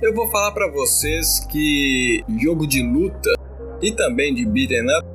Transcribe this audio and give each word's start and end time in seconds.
eu 0.00 0.14
vou 0.14 0.28
falar 0.28 0.52
para 0.52 0.70
vocês 0.70 1.40
que 1.50 2.24
jogo 2.40 2.66
de 2.66 2.82
luta 2.82 3.34
e 3.82 3.90
também 3.90 4.32
de 4.32 4.46
beat'em 4.46 4.86
up, 4.96 5.06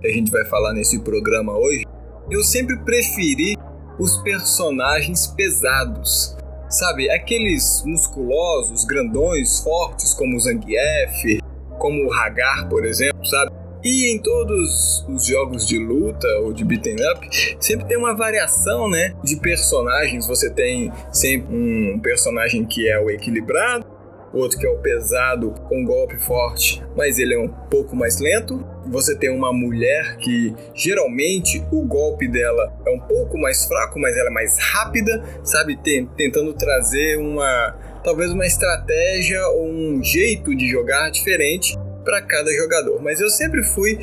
que 0.00 0.06
a 0.06 0.12
gente 0.12 0.30
vai 0.30 0.44
falar 0.44 0.72
nesse 0.72 1.00
programa 1.00 1.56
hoje, 1.56 1.84
eu 2.30 2.42
sempre 2.42 2.76
preferi 2.78 3.56
os 3.98 4.16
personagens 4.18 5.26
pesados. 5.26 6.36
Sabe, 6.68 7.10
aqueles 7.10 7.82
musculosos, 7.86 8.84
grandões, 8.84 9.60
fortes, 9.60 10.12
como 10.12 10.36
o 10.36 10.40
Zangief, 10.40 11.40
como 11.78 12.06
o 12.06 12.12
Hagar, 12.12 12.68
por 12.68 12.84
exemplo, 12.84 13.24
sabe? 13.24 13.50
E 13.82 14.12
em 14.12 14.18
todos 14.18 15.04
os 15.08 15.24
jogos 15.24 15.66
de 15.66 15.78
luta 15.78 16.28
ou 16.42 16.52
de 16.52 16.64
beat'em 16.64 16.96
up, 17.12 17.56
sempre 17.58 17.86
tem 17.86 17.96
uma 17.96 18.14
variação, 18.14 18.88
né, 18.88 19.14
de 19.24 19.36
personagens. 19.36 20.26
Você 20.26 20.50
tem 20.50 20.92
sempre 21.10 21.56
um 21.56 21.98
personagem 22.00 22.66
que 22.66 22.88
é 22.88 23.00
o 23.00 23.08
equilibrado, 23.08 23.97
outro 24.32 24.58
que 24.58 24.66
é 24.66 24.70
o 24.70 24.78
pesado 24.78 25.54
com 25.68 25.84
golpe 25.84 26.18
forte, 26.18 26.82
mas 26.96 27.18
ele 27.18 27.34
é 27.34 27.38
um 27.38 27.48
pouco 27.48 27.96
mais 27.96 28.18
lento. 28.20 28.64
Você 28.86 29.16
tem 29.16 29.30
uma 29.30 29.52
mulher 29.52 30.16
que 30.18 30.54
geralmente 30.74 31.64
o 31.70 31.82
golpe 31.82 32.28
dela 32.28 32.72
é 32.86 32.90
um 32.90 33.00
pouco 33.00 33.38
mais 33.38 33.64
fraco, 33.64 33.98
mas 33.98 34.16
ela 34.16 34.28
é 34.28 34.32
mais 34.32 34.58
rápida, 34.58 35.22
sabe? 35.42 35.78
Tentando 36.16 36.52
trazer 36.54 37.18
uma 37.18 37.76
talvez 38.02 38.30
uma 38.30 38.46
estratégia 38.46 39.46
ou 39.48 39.68
um 39.68 40.02
jeito 40.02 40.54
de 40.54 40.68
jogar 40.68 41.10
diferente 41.10 41.76
para 42.04 42.22
cada 42.22 42.50
jogador. 42.52 43.02
Mas 43.02 43.20
eu 43.20 43.28
sempre 43.28 43.62
fui 43.62 43.98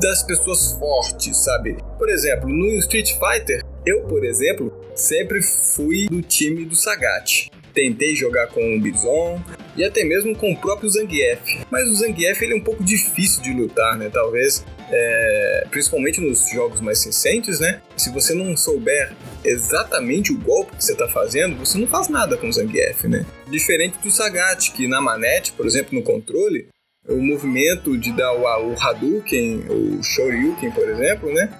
das 0.00 0.22
pessoas 0.22 0.72
fortes, 0.72 1.44
sabe? 1.44 1.76
Por 1.96 2.08
exemplo, 2.08 2.48
no 2.48 2.68
Street 2.80 3.12
Fighter, 3.12 3.62
eu, 3.86 4.02
por 4.02 4.24
exemplo, 4.24 4.72
sempre 4.94 5.40
fui 5.42 6.06
do 6.08 6.20
time 6.20 6.64
do 6.64 6.76
Sagat 6.76 7.50
tentei 7.76 8.16
jogar 8.16 8.46
com 8.46 8.74
o 8.74 8.80
Bison 8.80 9.38
e 9.76 9.84
até 9.84 10.04
mesmo 10.04 10.34
com 10.34 10.52
o 10.52 10.56
próprio 10.56 10.88
Zangief. 10.88 11.40
Mas 11.70 11.88
o 11.88 11.94
Zangief 11.94 12.42
ele 12.42 12.54
é 12.54 12.56
um 12.56 12.62
pouco 12.62 12.82
difícil 12.82 13.42
de 13.42 13.52
lutar, 13.52 13.96
né? 13.96 14.10
Talvez, 14.12 14.64
é, 14.90 15.66
principalmente 15.70 16.20
nos 16.20 16.48
jogos 16.50 16.80
mais 16.80 17.04
recentes, 17.04 17.60
né? 17.60 17.80
Se 17.96 18.10
você 18.10 18.34
não 18.34 18.56
souber 18.56 19.12
exatamente 19.44 20.32
o 20.32 20.38
golpe 20.38 20.76
que 20.76 20.84
você 20.84 20.92
está 20.92 21.08
fazendo, 21.08 21.56
você 21.56 21.78
não 21.78 21.86
faz 21.86 22.08
nada 22.08 22.36
com 22.36 22.48
o 22.48 22.52
Zangief, 22.52 23.06
né? 23.06 23.24
Diferente 23.50 23.98
do 24.02 24.10
Sagat, 24.10 24.72
que 24.72 24.88
na 24.88 25.00
manete, 25.00 25.52
por 25.52 25.66
exemplo, 25.66 25.94
no 25.94 26.02
controle, 26.02 26.68
o 27.08 27.22
movimento 27.22 27.96
de 27.96 28.12
dar 28.12 28.32
o, 28.32 28.42
o 28.42 28.80
Hadouken, 28.80 29.64
o 29.68 30.02
Shoryuken, 30.02 30.70
por 30.72 30.88
exemplo, 30.88 31.32
né? 31.32 31.50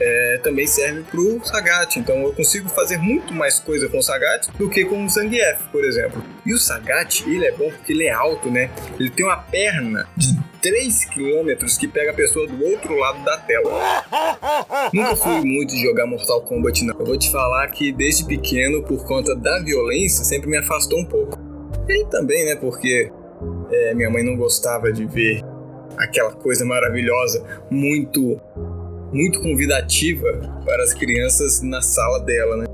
É, 0.00 0.40
também 0.42 0.66
serve 0.66 1.02
para 1.02 1.20
o 1.20 1.44
Sagat. 1.44 1.98
Então 1.98 2.22
eu 2.22 2.32
consigo 2.32 2.68
fazer 2.70 2.96
muito 2.96 3.34
mais 3.34 3.58
coisa 3.58 3.88
com 3.88 3.98
o 3.98 4.02
Sagat 4.02 4.48
do 4.56 4.68
que 4.68 4.84
com 4.84 5.04
o 5.04 5.08
Zangief, 5.08 5.68
por 5.70 5.84
exemplo. 5.84 6.24
E 6.46 6.54
o 6.54 6.58
Sagat, 6.58 7.22
ele 7.26 7.46
é 7.46 7.52
bom 7.52 7.70
porque 7.70 7.92
ele 7.92 8.06
é 8.06 8.12
alto, 8.12 8.50
né? 8.50 8.70
Ele 8.98 9.10
tem 9.10 9.26
uma 9.26 9.36
perna 9.36 10.08
de 10.16 10.38
3 10.62 11.04
km 11.06 11.66
que 11.78 11.88
pega 11.88 12.10
a 12.10 12.14
pessoa 12.14 12.46
do 12.46 12.64
outro 12.64 12.94
lado 12.96 13.22
da 13.24 13.36
tela. 13.38 13.70
Nunca 14.92 15.16
fui 15.16 15.40
muito 15.44 15.74
de 15.74 15.82
jogar 15.82 16.06
Mortal 16.06 16.42
Kombat, 16.42 16.84
não. 16.84 16.98
Eu 16.98 17.06
vou 17.06 17.18
te 17.18 17.30
falar 17.30 17.68
que 17.68 17.92
desde 17.92 18.24
pequeno, 18.24 18.82
por 18.82 19.04
conta 19.06 19.34
da 19.34 19.58
violência, 19.60 20.24
sempre 20.24 20.48
me 20.48 20.56
afastou 20.56 20.98
um 20.98 21.04
pouco. 21.04 21.38
E 21.88 22.04
também, 22.06 22.44
né, 22.44 22.56
porque 22.56 23.10
é, 23.70 23.94
minha 23.94 24.10
mãe 24.10 24.22
não 24.22 24.36
gostava 24.36 24.92
de 24.92 25.04
ver 25.06 25.42
aquela 25.96 26.32
coisa 26.32 26.64
maravilhosa, 26.64 27.44
muito 27.70 28.39
muito 29.12 29.40
convidativa 29.40 30.62
para 30.64 30.82
as 30.82 30.94
crianças 30.94 31.62
na 31.62 31.82
sala 31.82 32.18
dela, 32.20 32.56
né? 32.56 32.64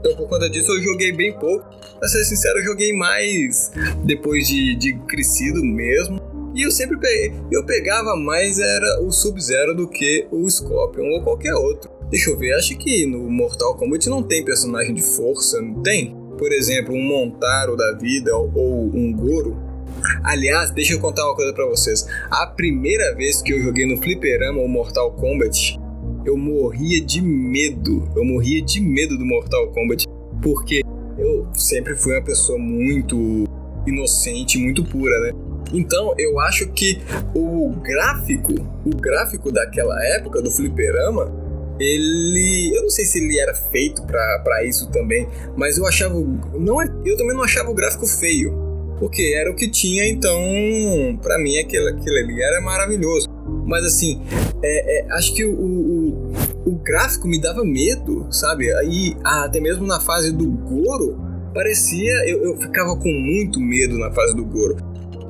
Então, 0.00 0.16
por 0.16 0.28
conta 0.28 0.50
disso, 0.50 0.72
eu 0.72 0.82
joguei 0.82 1.12
bem 1.12 1.32
pouco. 1.32 1.64
Pra 1.98 2.08
ser 2.08 2.24
sincero, 2.24 2.58
eu 2.58 2.64
joguei 2.64 2.92
mais 2.92 3.70
depois 4.04 4.48
de, 4.48 4.74
de 4.74 4.94
crescido 5.06 5.64
mesmo. 5.64 6.20
E 6.54 6.62
eu 6.62 6.70
sempre 6.70 6.98
peguei. 6.98 7.32
Eu 7.50 7.64
pegava 7.64 8.16
mais 8.16 8.58
era 8.58 9.00
o 9.00 9.12
Sub-Zero 9.12 9.74
do 9.74 9.88
que 9.88 10.26
o 10.30 10.48
Scorpion 10.50 11.08
ou 11.10 11.22
qualquer 11.22 11.54
outro. 11.54 11.90
Deixa 12.10 12.30
eu 12.30 12.36
ver, 12.36 12.52
acho 12.54 12.76
que 12.76 13.06
no 13.06 13.30
Mortal 13.30 13.74
Kombat 13.76 14.08
não 14.10 14.22
tem 14.22 14.44
personagem 14.44 14.92
de 14.92 15.02
força, 15.02 15.62
não 15.62 15.82
tem? 15.82 16.14
Por 16.36 16.52
exemplo, 16.52 16.94
um 16.94 17.02
Montaro 17.02 17.76
da 17.76 17.92
vida 17.92 18.36
ou 18.36 18.90
um 18.92 19.12
Goro. 19.12 19.56
Aliás, 20.24 20.70
deixa 20.70 20.94
eu 20.94 21.00
contar 21.00 21.24
uma 21.24 21.34
coisa 21.34 21.52
para 21.52 21.66
vocês. 21.66 22.06
A 22.30 22.46
primeira 22.46 23.14
vez 23.14 23.42
que 23.42 23.52
eu 23.52 23.62
joguei 23.62 23.86
no 23.86 24.00
Fliperama 24.00 24.60
o 24.60 24.68
Mortal 24.68 25.12
Kombat, 25.12 25.78
eu 26.24 26.36
morria 26.36 27.00
de 27.04 27.22
medo. 27.22 28.08
Eu 28.16 28.24
morria 28.24 28.62
de 28.62 28.80
medo 28.80 29.18
do 29.18 29.24
Mortal 29.24 29.70
Kombat, 29.72 30.06
porque 30.42 30.82
eu 31.18 31.46
sempre 31.54 31.94
fui 31.94 32.14
uma 32.14 32.24
pessoa 32.24 32.58
muito 32.58 33.48
inocente, 33.86 34.58
muito 34.58 34.84
pura, 34.84 35.18
né? 35.20 35.32
Então, 35.72 36.14
eu 36.18 36.38
acho 36.40 36.68
que 36.68 37.00
o 37.34 37.70
gráfico, 37.82 38.52
o 38.84 38.90
gráfico 38.96 39.50
daquela 39.50 39.96
época 40.14 40.42
do 40.42 40.50
fliperama, 40.50 41.32
ele, 41.80 42.76
eu 42.76 42.82
não 42.82 42.90
sei 42.90 43.04
se 43.04 43.18
ele 43.18 43.38
era 43.38 43.54
feito 43.54 44.02
para 44.02 44.64
isso 44.64 44.90
também, 44.90 45.26
mas 45.56 45.78
eu 45.78 45.86
achava, 45.86 46.14
não, 46.54 46.80
é, 46.80 46.86
eu 47.04 47.16
também 47.16 47.34
não 47.34 47.42
achava 47.42 47.70
o 47.70 47.74
gráfico 47.74 48.06
feio 48.06 48.61
porque 48.98 49.34
era 49.36 49.50
o 49.50 49.56
que 49.56 49.68
tinha, 49.68 50.08
então, 50.08 50.38
para 51.20 51.38
mim 51.38 51.58
aquilo, 51.58 51.88
aquilo 51.88 52.16
ali 52.16 52.42
era 52.42 52.60
maravilhoso. 52.60 53.28
Mas 53.66 53.84
assim, 53.84 54.20
é, 54.62 55.00
é, 55.00 55.12
acho 55.12 55.34
que 55.34 55.44
o, 55.44 55.52
o, 55.52 56.32
o, 56.66 56.72
gráfico 56.76 57.26
me 57.26 57.40
dava 57.40 57.64
medo, 57.64 58.26
sabe? 58.30 58.72
Aí, 58.74 59.16
até 59.24 59.60
mesmo 59.60 59.86
na 59.86 60.00
fase 60.00 60.32
do 60.32 60.46
Goro, 60.46 61.18
parecia. 61.52 62.12
Eu, 62.28 62.44
eu 62.44 62.56
ficava 62.56 62.96
com 62.96 63.08
muito 63.08 63.60
medo 63.60 63.98
na 63.98 64.12
fase 64.12 64.34
do 64.34 64.44
Goro. 64.44 64.76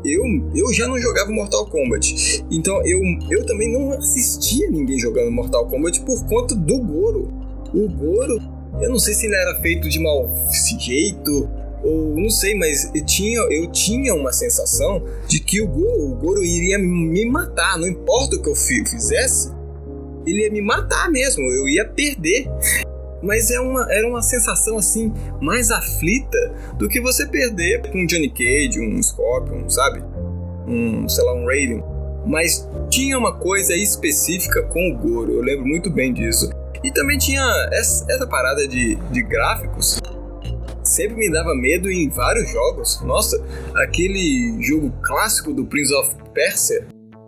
Eu, 0.05 0.23
eu 0.55 0.73
já 0.73 0.89
não 0.89 0.99
jogava 0.99 1.31
Mortal 1.31 1.67
Kombat. 1.67 2.45
Então 2.51 2.85
eu, 2.85 3.01
eu 3.31 3.47
também 3.47 3.73
não 3.73 3.93
assistia 3.93 4.69
ninguém 4.71 4.99
jogando 4.99 5.31
Mortal 5.31 5.67
Kombat 5.69 6.01
por 6.01 6.27
conta 6.27 6.55
do 6.55 6.79
Goro. 6.81 7.33
O 7.73 7.89
Goro, 7.89 8.39
eu 8.81 8.91
não 8.91 8.99
sei 8.99 9.15
se 9.15 9.27
ele 9.27 9.37
era 9.37 9.61
feito 9.61 9.89
de 9.89 10.01
mau 10.01 10.29
jeito 10.79 11.49
ou 11.85 12.15
não 12.17 12.31
sei, 12.31 12.55
mas 12.55 12.91
eu 12.95 13.05
tinha, 13.05 13.41
eu 13.51 13.71
tinha 13.71 14.15
uma 14.15 14.33
sensação 14.33 15.05
de 15.27 15.41
que 15.41 15.61
o 15.61 15.67
Goro, 15.67 16.13
o 16.13 16.15
Goro 16.15 16.45
iria 16.45 16.79
me 16.79 17.25
matar, 17.27 17.79
não 17.79 17.89
importa 17.89 18.37
o 18.37 18.43
que 18.43 18.49
eu 18.49 18.55
fizesse, 18.55 19.53
ele 20.25 20.43
ia 20.43 20.51
me 20.51 20.63
matar 20.63 21.11
mesmo, 21.11 21.43
eu 21.45 21.69
ia 21.69 21.85
perder. 21.85 22.47
Mas 23.23 23.51
é 23.51 23.61
uma, 23.61 23.87
era 23.93 24.09
uma 24.09 24.23
sensação 24.23 24.79
assim 24.79 25.13
mais 25.41 25.71
aflita 25.71 26.55
do 26.77 26.89
que 26.89 27.01
você 27.01 27.25
perder 27.27 27.83
um 27.95 28.05
Johnny 28.05 28.29
Cage, 28.29 28.81
um 28.81 29.01
Scorpion, 29.01 29.69
sabe? 29.69 30.03
Um, 30.67 31.09
sei 31.09 31.25
lá, 31.25 31.35
um 31.35 31.47
Raiden. 31.47 31.85
Mas 32.27 32.69
tinha 32.91 33.17
uma 33.17 33.37
coisa 33.37 33.75
específica 33.77 34.63
com 34.63 34.91
o 34.91 34.97
Goro, 34.97 35.33
eu 35.33 35.41
lembro 35.41 35.67
muito 35.67 35.91
bem 35.91 36.13
disso. 36.13 36.51
E 36.83 36.91
também 36.91 37.17
tinha 37.17 37.43
essa, 37.73 38.05
essa 38.11 38.27
parada 38.27 38.67
de, 38.67 38.97
de 38.97 39.23
gráficos 39.23 40.01
sempre 40.93 41.17
me 41.17 41.31
dava 41.31 41.55
medo 41.55 41.91
em 41.91 42.09
vários 42.09 42.51
jogos. 42.51 43.01
Nossa, 43.03 43.43
aquele 43.77 44.57
jogo 44.61 44.93
clássico 45.03 45.53
do 45.53 45.65
Prince 45.65 45.95
of 45.95 46.15
Persia, 46.35 46.87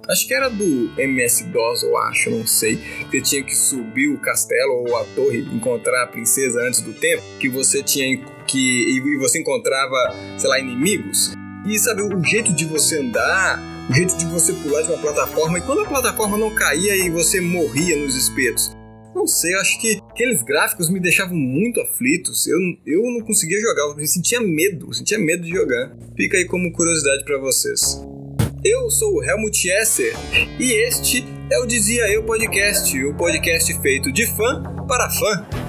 acho 0.09 0.27
que 0.27 0.35
era 0.35 0.49
do 0.49 0.91
MS-DOS, 0.99 1.83
eu 1.83 1.97
acho, 1.99 2.31
não 2.31 2.47
sei, 2.47 2.79
que 3.11 3.21
tinha 3.21 3.43
que 3.43 3.55
subir 3.55 4.09
o 4.09 4.19
castelo 4.19 4.85
ou 4.87 4.97
a 4.97 5.05
torre, 5.15 5.41
encontrar 5.53 6.05
a 6.05 6.07
princesa 6.07 6.61
antes 6.61 6.81
do 6.83 6.93
tempo, 6.93 7.23
que 7.41 7.49
você 7.49 7.83
tinha 7.83 8.19
que 8.47 8.59
e 8.59 9.19
você 9.19 9.39
encontrava, 9.39 10.15
sei 10.39 10.49
lá, 10.49 10.59
inimigos. 10.59 11.33
E 11.67 11.79
sabe, 11.79 12.03
o 12.03 12.23
jeito 12.23 12.53
de 12.53 12.67
você 12.67 13.01
andar, 13.01 13.59
o 13.89 13.95
jeito 13.95 14.17
de 14.19 14.27
você 14.27 14.53
pular 14.53 14.83
de 14.83 14.89
uma 14.89 14.99
plataforma, 14.99 15.59
e 15.59 15.63
quando 15.63 15.81
a 15.81 15.87
plataforma 15.87 16.37
não 16.37 16.55
caía 16.55 16.95
e 16.95 17.09
você 17.09 17.41
morria 17.41 17.97
nos 17.97 18.15
espetos. 18.15 18.77
Não 19.15 19.27
sei, 19.27 19.55
acho 19.55 19.81
que 19.81 19.99
aqueles 20.15 20.43
gráficos 20.43 20.89
me 20.89 21.01
deixavam 21.01 21.37
muito 21.37 21.81
aflitos. 21.81 22.47
Eu, 22.47 22.59
eu 22.87 23.03
não 23.11 23.21
conseguia 23.21 23.61
jogar, 23.61 23.83
eu 23.83 24.07
sentia 24.07 24.41
medo, 24.41 24.87
eu 24.87 24.93
sentia 24.93 25.19
medo 25.19 25.43
de 25.43 25.51
jogar. 25.51 25.93
Fica 26.17 26.37
aí 26.37 26.45
como 26.45 26.73
curiosidade 26.73 27.25
para 27.25 27.37
vocês. 27.37 28.01
Eu 28.65 28.89
sou 28.91 29.17
o 29.17 29.23
Helmut 29.23 29.69
Esser 29.69 30.15
e 30.59 30.73
este 30.87 31.27
é 31.51 31.59
o 31.59 31.67
Dizia 31.67 32.09
Eu 32.11 32.23
Podcast, 32.23 33.05
o 33.05 33.15
podcast 33.15 33.75
feito 33.83 34.11
de 34.13 34.27
fã 34.27 34.63
para 34.89 35.11
fã. 35.11 35.64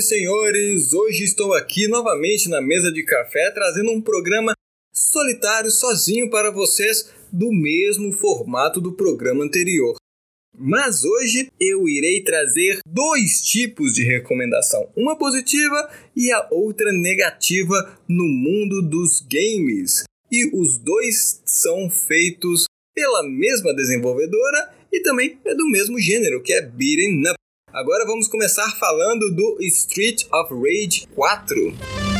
E 0.00 0.02
senhores, 0.02 0.94
hoje 0.94 1.24
estou 1.24 1.52
aqui 1.52 1.86
novamente 1.86 2.48
na 2.48 2.58
mesa 2.62 2.90
de 2.90 3.02
café 3.02 3.50
trazendo 3.50 3.92
um 3.92 4.00
programa 4.00 4.54
solitário, 4.94 5.70
sozinho 5.70 6.30
para 6.30 6.50
vocês, 6.50 7.12
do 7.30 7.52
mesmo 7.52 8.10
formato 8.10 8.80
do 8.80 8.92
programa 8.92 9.44
anterior. 9.44 9.96
Mas 10.58 11.04
hoje 11.04 11.48
eu 11.60 11.86
irei 11.86 12.22
trazer 12.22 12.78
dois 12.86 13.42
tipos 13.42 13.92
de 13.92 14.02
recomendação, 14.02 14.90
uma 14.96 15.18
positiva 15.18 15.90
e 16.16 16.32
a 16.32 16.48
outra 16.50 16.90
negativa 16.92 17.98
no 18.08 18.24
mundo 18.24 18.80
dos 18.80 19.20
games. 19.20 20.04
E 20.32 20.50
os 20.58 20.78
dois 20.78 21.42
são 21.44 21.90
feitos 21.90 22.64
pela 22.94 23.22
mesma 23.22 23.74
desenvolvedora 23.74 24.74
e 24.90 25.02
também 25.02 25.38
é 25.44 25.54
do 25.54 25.68
mesmo 25.68 26.00
gênero, 26.00 26.42
que 26.42 26.54
é 26.54 26.62
Beaten 26.62 27.20
Up. 27.30 27.39
Agora 27.72 28.04
vamos 28.04 28.26
começar 28.26 28.68
falando 28.80 29.30
do 29.30 29.58
Street 29.60 30.24
of 30.32 30.52
Rage 30.52 31.06
4. 31.14 32.19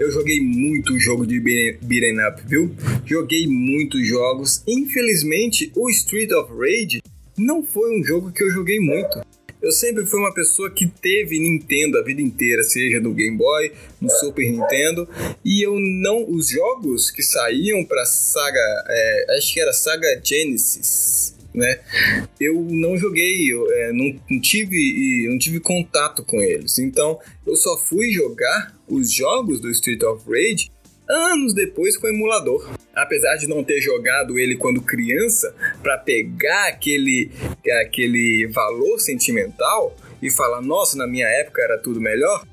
Eu 0.00 0.10
joguei 0.10 0.40
muito 0.40 0.98
jogo 0.98 1.26
de 1.26 1.38
beat'em 1.38 2.26
up, 2.26 2.42
viu? 2.46 2.74
Joguei 3.04 3.46
muitos 3.46 4.06
jogos. 4.06 4.62
Infelizmente, 4.66 5.70
o 5.76 5.90
Street 5.90 6.32
of 6.32 6.50
Rage 6.54 7.02
não 7.36 7.62
foi 7.62 8.00
um 8.00 8.02
jogo 8.02 8.32
que 8.32 8.42
eu 8.42 8.50
joguei 8.50 8.80
muito. 8.80 9.20
Eu 9.60 9.70
sempre 9.70 10.06
fui 10.06 10.18
uma 10.18 10.32
pessoa 10.32 10.70
que 10.70 10.86
teve 10.86 11.38
Nintendo 11.38 11.98
a 11.98 12.02
vida 12.02 12.22
inteira, 12.22 12.62
seja 12.62 12.98
no 12.98 13.12
Game 13.12 13.36
Boy, 13.36 13.72
no 14.00 14.08
Super 14.08 14.50
Nintendo, 14.50 15.06
e 15.44 15.62
eu 15.62 15.78
não. 15.78 16.24
Os 16.30 16.48
jogos 16.48 17.10
que 17.10 17.22
saíam 17.22 17.84
para 17.84 18.06
saga. 18.06 18.84
É, 18.88 19.36
acho 19.36 19.52
que 19.52 19.60
era 19.60 19.74
Saga 19.74 20.18
Genesis 20.24 21.38
né? 21.54 21.80
Eu 22.38 22.54
não 22.70 22.96
joguei, 22.96 23.52
eu 23.52 23.70
é, 23.72 23.92
não, 23.92 24.20
não, 24.30 24.40
tive, 24.40 25.28
não 25.28 25.38
tive 25.38 25.60
contato 25.60 26.24
com 26.24 26.40
eles. 26.40 26.78
Então, 26.78 27.18
eu 27.46 27.56
só 27.56 27.76
fui 27.76 28.10
jogar 28.10 28.74
os 28.90 29.12
jogos 29.12 29.60
do 29.60 29.70
Street 29.70 30.02
of 30.02 30.24
Rage 30.28 30.70
anos 31.08 31.52
depois 31.52 31.96
com 31.96 32.06
o 32.06 32.10
emulador. 32.10 32.70
Apesar 32.94 33.36
de 33.36 33.46
não 33.46 33.64
ter 33.64 33.80
jogado 33.80 34.38
ele 34.38 34.56
quando 34.56 34.82
criança, 34.82 35.54
para 35.82 35.98
pegar 35.98 36.68
aquele, 36.68 37.30
aquele 37.80 38.46
valor 38.48 38.98
sentimental 38.98 39.94
e 40.22 40.30
falar, 40.30 40.60
nossa, 40.60 40.96
na 40.96 41.06
minha 41.06 41.26
época 41.26 41.62
era 41.62 41.78
tudo 41.78 42.00
melhor, 42.00 42.46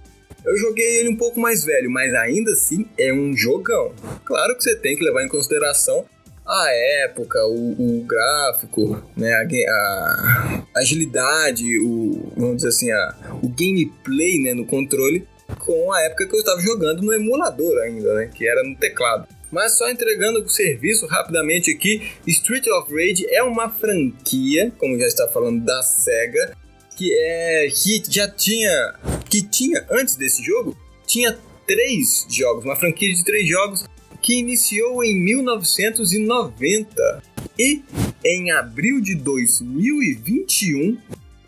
eu 0.45 0.57
joguei 0.57 0.99
ele 0.99 1.09
um 1.09 1.17
pouco 1.17 1.39
mais 1.39 1.63
velho, 1.63 1.89
mas 1.89 2.13
ainda 2.13 2.51
assim 2.51 2.87
é 2.97 3.11
um 3.11 3.35
jogão. 3.35 3.93
Claro 4.23 4.55
que 4.55 4.63
você 4.63 4.75
tem 4.75 4.95
que 4.95 5.03
levar 5.03 5.23
em 5.23 5.27
consideração 5.27 6.05
a 6.45 6.69
época, 7.03 7.45
o, 7.45 7.99
o 7.99 8.05
gráfico, 8.05 9.03
né, 9.17 9.33
a, 9.33 9.41
a, 9.69 10.63
agilidade, 10.77 11.77
o, 11.79 12.31
vamos 12.37 12.57
dizer 12.57 12.69
assim, 12.69 12.89
a, 12.89 13.15
o 13.43 13.49
gameplay 13.49 14.39
né, 14.39 14.53
no 14.53 14.65
controle 14.65 15.27
com 15.67 15.91
a 15.91 16.01
época 16.03 16.25
que 16.25 16.33
eu 16.33 16.39
estava 16.39 16.61
jogando 16.61 17.01
no 17.01 17.13
emulador 17.13 17.77
ainda, 17.79 18.13
né, 18.13 18.31
que 18.33 18.47
era 18.47 18.63
no 18.63 18.73
teclado. 18.77 19.27
Mas 19.51 19.77
só 19.77 19.89
entregando 19.89 20.41
o 20.41 20.49
serviço 20.49 21.05
rapidamente 21.07 21.69
aqui, 21.69 22.09
Street 22.25 22.65
of 22.67 22.93
Rage 22.93 23.27
é 23.29 23.43
uma 23.43 23.69
franquia, 23.69 24.71
como 24.77 24.97
já 24.97 25.05
está 25.05 25.27
falando, 25.27 25.65
da 25.65 25.83
SEGA, 25.83 26.55
que 26.95 27.13
é 27.13 27.67
que 27.67 28.01
já 28.09 28.29
tinha 28.29 28.95
que 29.29 29.41
tinha 29.41 29.85
antes 29.91 30.15
desse 30.15 30.41
jogo 30.41 30.73
tinha 31.05 31.37
três 31.67 32.25
jogos, 32.29 32.63
uma 32.63 32.77
franquia 32.77 33.13
de 33.13 33.23
três 33.23 33.47
jogos 33.47 33.85
que 34.21 34.39
iniciou 34.39 35.03
em 35.03 35.19
1990 35.19 37.23
e 37.59 37.83
em 38.23 38.51
abril 38.51 39.01
de 39.01 39.15
2021, 39.15 40.97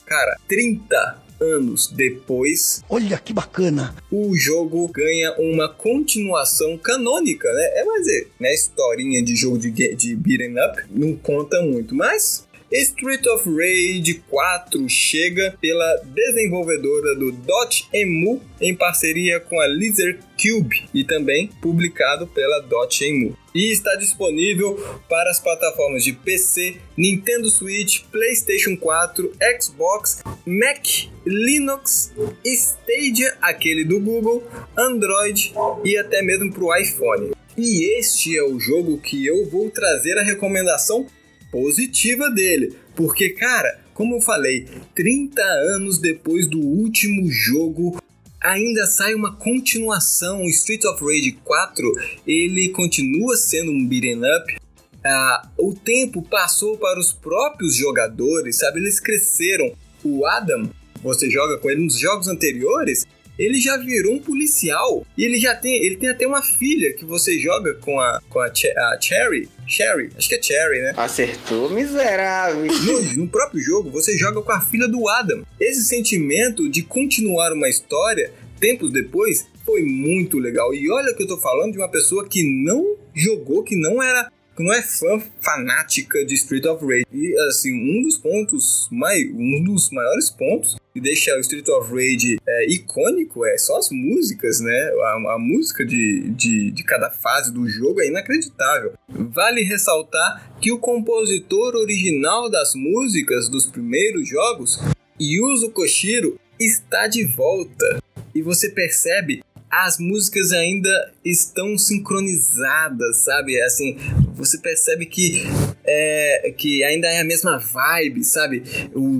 cara, 0.05 0.37
30 0.47 1.28
anos 1.39 1.87
depois. 1.87 2.83
Olha 2.89 3.17
que 3.17 3.33
bacana! 3.33 3.95
O 4.11 4.35
jogo 4.35 4.87
ganha 4.87 5.33
uma 5.37 5.69
continuação 5.69 6.77
canônica, 6.77 7.51
né? 7.51 7.63
É 7.75 7.83
mais 7.85 8.07
né, 8.39 8.53
historinha 8.53 9.23
de 9.23 9.35
jogo 9.35 9.57
de, 9.57 9.71
de 9.71 10.15
beat'em 10.15 10.55
up, 10.59 10.83
não 10.89 11.15
conta 11.15 11.61
muito, 11.61 11.95
mas 11.95 12.47
Street 12.71 13.25
of 13.25 13.49
Rage 13.49 14.21
4 14.29 14.87
chega 14.87 15.57
pela 15.59 16.01
desenvolvedora 16.05 17.15
do 17.15 17.31
Dotemu 17.31 18.41
em 18.61 18.75
parceria 18.75 19.39
com 19.39 19.59
a 19.59 19.65
Lizard 19.65 20.19
Cube 20.39 20.87
e 20.93 21.03
também 21.03 21.47
publicado 21.61 22.27
pela 22.27 22.59
Dotemu. 22.59 23.35
E 23.55 23.71
está 23.71 23.95
disponível 23.95 24.75
para 25.09 25.31
as 25.31 25.39
plataformas 25.39 26.03
de 26.03 26.13
PC, 26.13 26.77
Nintendo 26.95 27.49
Switch, 27.49 28.03
PlayStation 28.11 28.77
4, 28.77 29.31
Xbox, 29.59 30.21
Mac, 30.45 30.85
Linux, 31.25 32.13
Stadia, 32.45 33.35
aquele 33.41 33.83
do 33.83 33.99
Google, 33.99 34.47
Android 34.77 35.51
e 35.83 35.97
até 35.97 36.21
mesmo 36.21 36.53
para 36.53 36.63
o 36.63 36.75
iPhone. 36.75 37.31
E 37.57 37.97
este 37.97 38.37
é 38.37 38.43
o 38.43 38.59
jogo 38.59 39.01
que 39.01 39.25
eu 39.25 39.49
vou 39.49 39.71
trazer 39.71 40.17
a 40.19 40.23
recomendação 40.23 41.07
positiva 41.51 42.29
dele. 42.29 42.75
Porque, 42.95 43.29
cara, 43.29 43.79
como 43.93 44.15
eu 44.15 44.21
falei, 44.21 44.65
30 44.95 45.41
anos 45.41 45.99
depois 45.99 46.47
do 46.47 46.59
último 46.59 47.29
jogo, 47.29 48.01
ainda 48.41 48.85
sai 48.85 49.13
uma 49.13 49.35
continuação. 49.35 50.45
Street 50.45 50.85
of 50.85 51.03
Rage 51.03 51.33
4, 51.43 51.93
ele 52.25 52.69
continua 52.69 53.35
sendo 53.35 53.71
um 53.71 53.85
beat'em 53.85 54.19
up. 54.19 54.57
Ah, 55.03 55.49
o 55.57 55.73
tempo 55.73 56.21
passou 56.21 56.77
para 56.77 56.99
os 56.99 57.11
próprios 57.11 57.75
jogadores, 57.75 58.57
sabe? 58.57 58.79
Eles 58.79 58.99
cresceram. 58.99 59.71
O 60.03 60.25
Adam, 60.25 60.69
você 61.01 61.29
joga 61.29 61.57
com 61.57 61.69
ele 61.69 61.83
nos 61.83 61.97
jogos 61.97 62.27
anteriores, 62.27 63.05
ele 63.39 63.59
já 63.59 63.77
virou 63.77 64.15
um 64.15 64.19
policial. 64.19 65.07
E 65.17 65.23
ele 65.23 65.39
já 65.39 65.55
tem, 65.55 65.81
ele 65.83 65.95
tem 65.95 66.09
até 66.09 66.27
uma 66.27 66.43
filha 66.43 66.93
que 66.93 67.05
você 67.05 67.39
joga 67.39 67.73
com 67.75 67.99
a, 67.99 68.21
com 68.29 68.39
a, 68.39 68.53
Ch 68.53 68.65
a 68.65 68.99
Cherry. 69.01 69.49
Cherry, 69.65 70.09
acho 70.17 70.27
que 70.27 70.35
é 70.35 70.41
Cherry, 70.41 70.81
né? 70.81 70.93
Acertou, 70.97 71.69
miserável. 71.69 72.65
No, 72.65 73.01
no 73.15 73.27
próprio 73.29 73.61
jogo, 73.61 73.89
você 73.89 74.17
joga 74.17 74.41
com 74.41 74.51
a 74.51 74.59
filha 74.59 74.87
do 74.87 75.07
Adam. 75.07 75.43
Esse 75.59 75.85
sentimento 75.85 76.67
de 76.67 76.83
continuar 76.83 77.53
uma 77.53 77.69
história 77.69 78.33
tempos 78.59 78.91
depois 78.91 79.47
foi 79.65 79.83
muito 79.83 80.37
legal. 80.37 80.73
E 80.73 80.91
olha 80.91 81.13
que 81.13 81.23
eu 81.23 81.27
tô 81.27 81.37
falando 81.37 81.71
de 81.71 81.77
uma 81.77 81.89
pessoa 81.89 82.27
que 82.27 82.43
não 82.43 82.97
jogou, 83.15 83.63
que 83.63 83.75
não 83.75 84.03
era 84.03 84.29
não 84.57 84.73
é 84.73 84.81
fã 84.81 85.21
fanática 85.39 86.25
de 86.25 86.35
Street 86.35 86.65
of 86.65 86.85
Rage. 86.85 87.05
E 87.13 87.33
assim, 87.47 87.71
um 87.71 88.01
dos 88.01 88.17
pontos, 88.17 88.89
mai, 88.91 89.25
um 89.33 89.63
dos 89.63 89.89
maiores 89.89 90.29
pontos 90.29 90.75
que 90.99 91.01
deixa 91.01 91.35
o 91.35 91.39
Street 91.39 91.67
of 91.69 91.91
Rage 91.91 92.37
é, 92.45 92.69
icônico 92.69 93.45
é 93.45 93.57
só 93.57 93.77
as 93.77 93.89
músicas, 93.89 94.59
né? 94.59 94.91
A, 95.01 95.33
a 95.35 95.39
música 95.39 95.85
de, 95.85 96.29
de, 96.31 96.71
de 96.71 96.83
cada 96.83 97.09
fase 97.09 97.53
do 97.53 97.67
jogo 97.67 98.01
é 98.01 98.07
inacreditável. 98.07 98.93
Vale 99.07 99.63
ressaltar 99.63 100.53
que 100.61 100.71
o 100.71 100.77
compositor 100.77 101.75
original 101.75 102.49
das 102.49 102.73
músicas 102.75 103.47
dos 103.47 103.65
primeiros 103.65 104.27
jogos, 104.27 104.79
Yuzo 105.19 105.71
Koshiro, 105.71 106.37
está 106.59 107.07
de 107.07 107.23
volta. 107.23 108.03
E 108.35 108.41
você 108.41 108.69
percebe 108.69 109.41
as 109.71 109.99
músicas 109.99 110.51
ainda 110.51 111.13
estão 111.23 111.77
sincronizadas, 111.77 113.23
sabe? 113.23 113.61
Assim, 113.61 113.97
você 114.33 114.57
percebe 114.57 115.05
que, 115.05 115.43
é, 115.85 116.53
que 116.57 116.83
ainda 116.83 117.07
é 117.07 117.21
a 117.21 117.23
mesma 117.23 117.57
vibe, 117.57 118.23
sabe? 118.23 118.63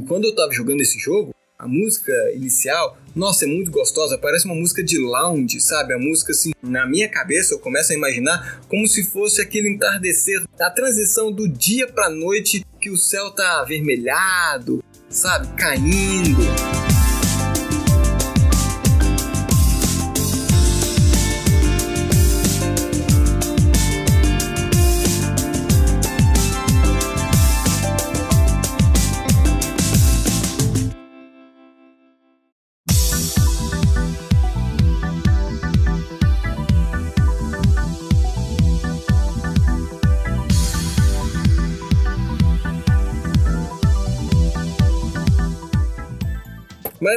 Quando 0.08 0.26
eu 0.26 0.36
tava 0.36 0.52
jogando 0.52 0.82
esse 0.82 0.98
jogo, 0.98 1.32
a 1.60 1.68
música 1.68 2.14
inicial, 2.34 2.98
nossa, 3.14 3.44
é 3.44 3.48
muito 3.48 3.70
gostosa, 3.70 4.18
parece 4.18 4.46
uma 4.46 4.56
música 4.56 4.82
de 4.82 4.98
lounge, 4.98 5.60
sabe? 5.60 5.94
A 5.94 6.00
música 6.00 6.32
assim, 6.32 6.52
na 6.64 6.86
minha 6.86 7.10
cabeça 7.10 7.54
eu 7.54 7.60
começo 7.60 7.92
a 7.92 7.96
imaginar 7.96 8.62
como 8.70 8.88
se 8.88 9.04
fosse 9.04 9.42
aquele 9.42 9.68
entardecer, 9.68 10.42
a 10.58 10.70
transição 10.70 11.30
do 11.30 11.50
dia 11.50 11.86
pra 11.86 12.10
noite 12.10 12.66
que 12.80 12.90
o 12.90 12.96
céu 12.96 13.30
tá 13.32 13.60
avermelhado, 13.60 14.82
sabe? 15.10 15.50
Caindo. 15.58 16.40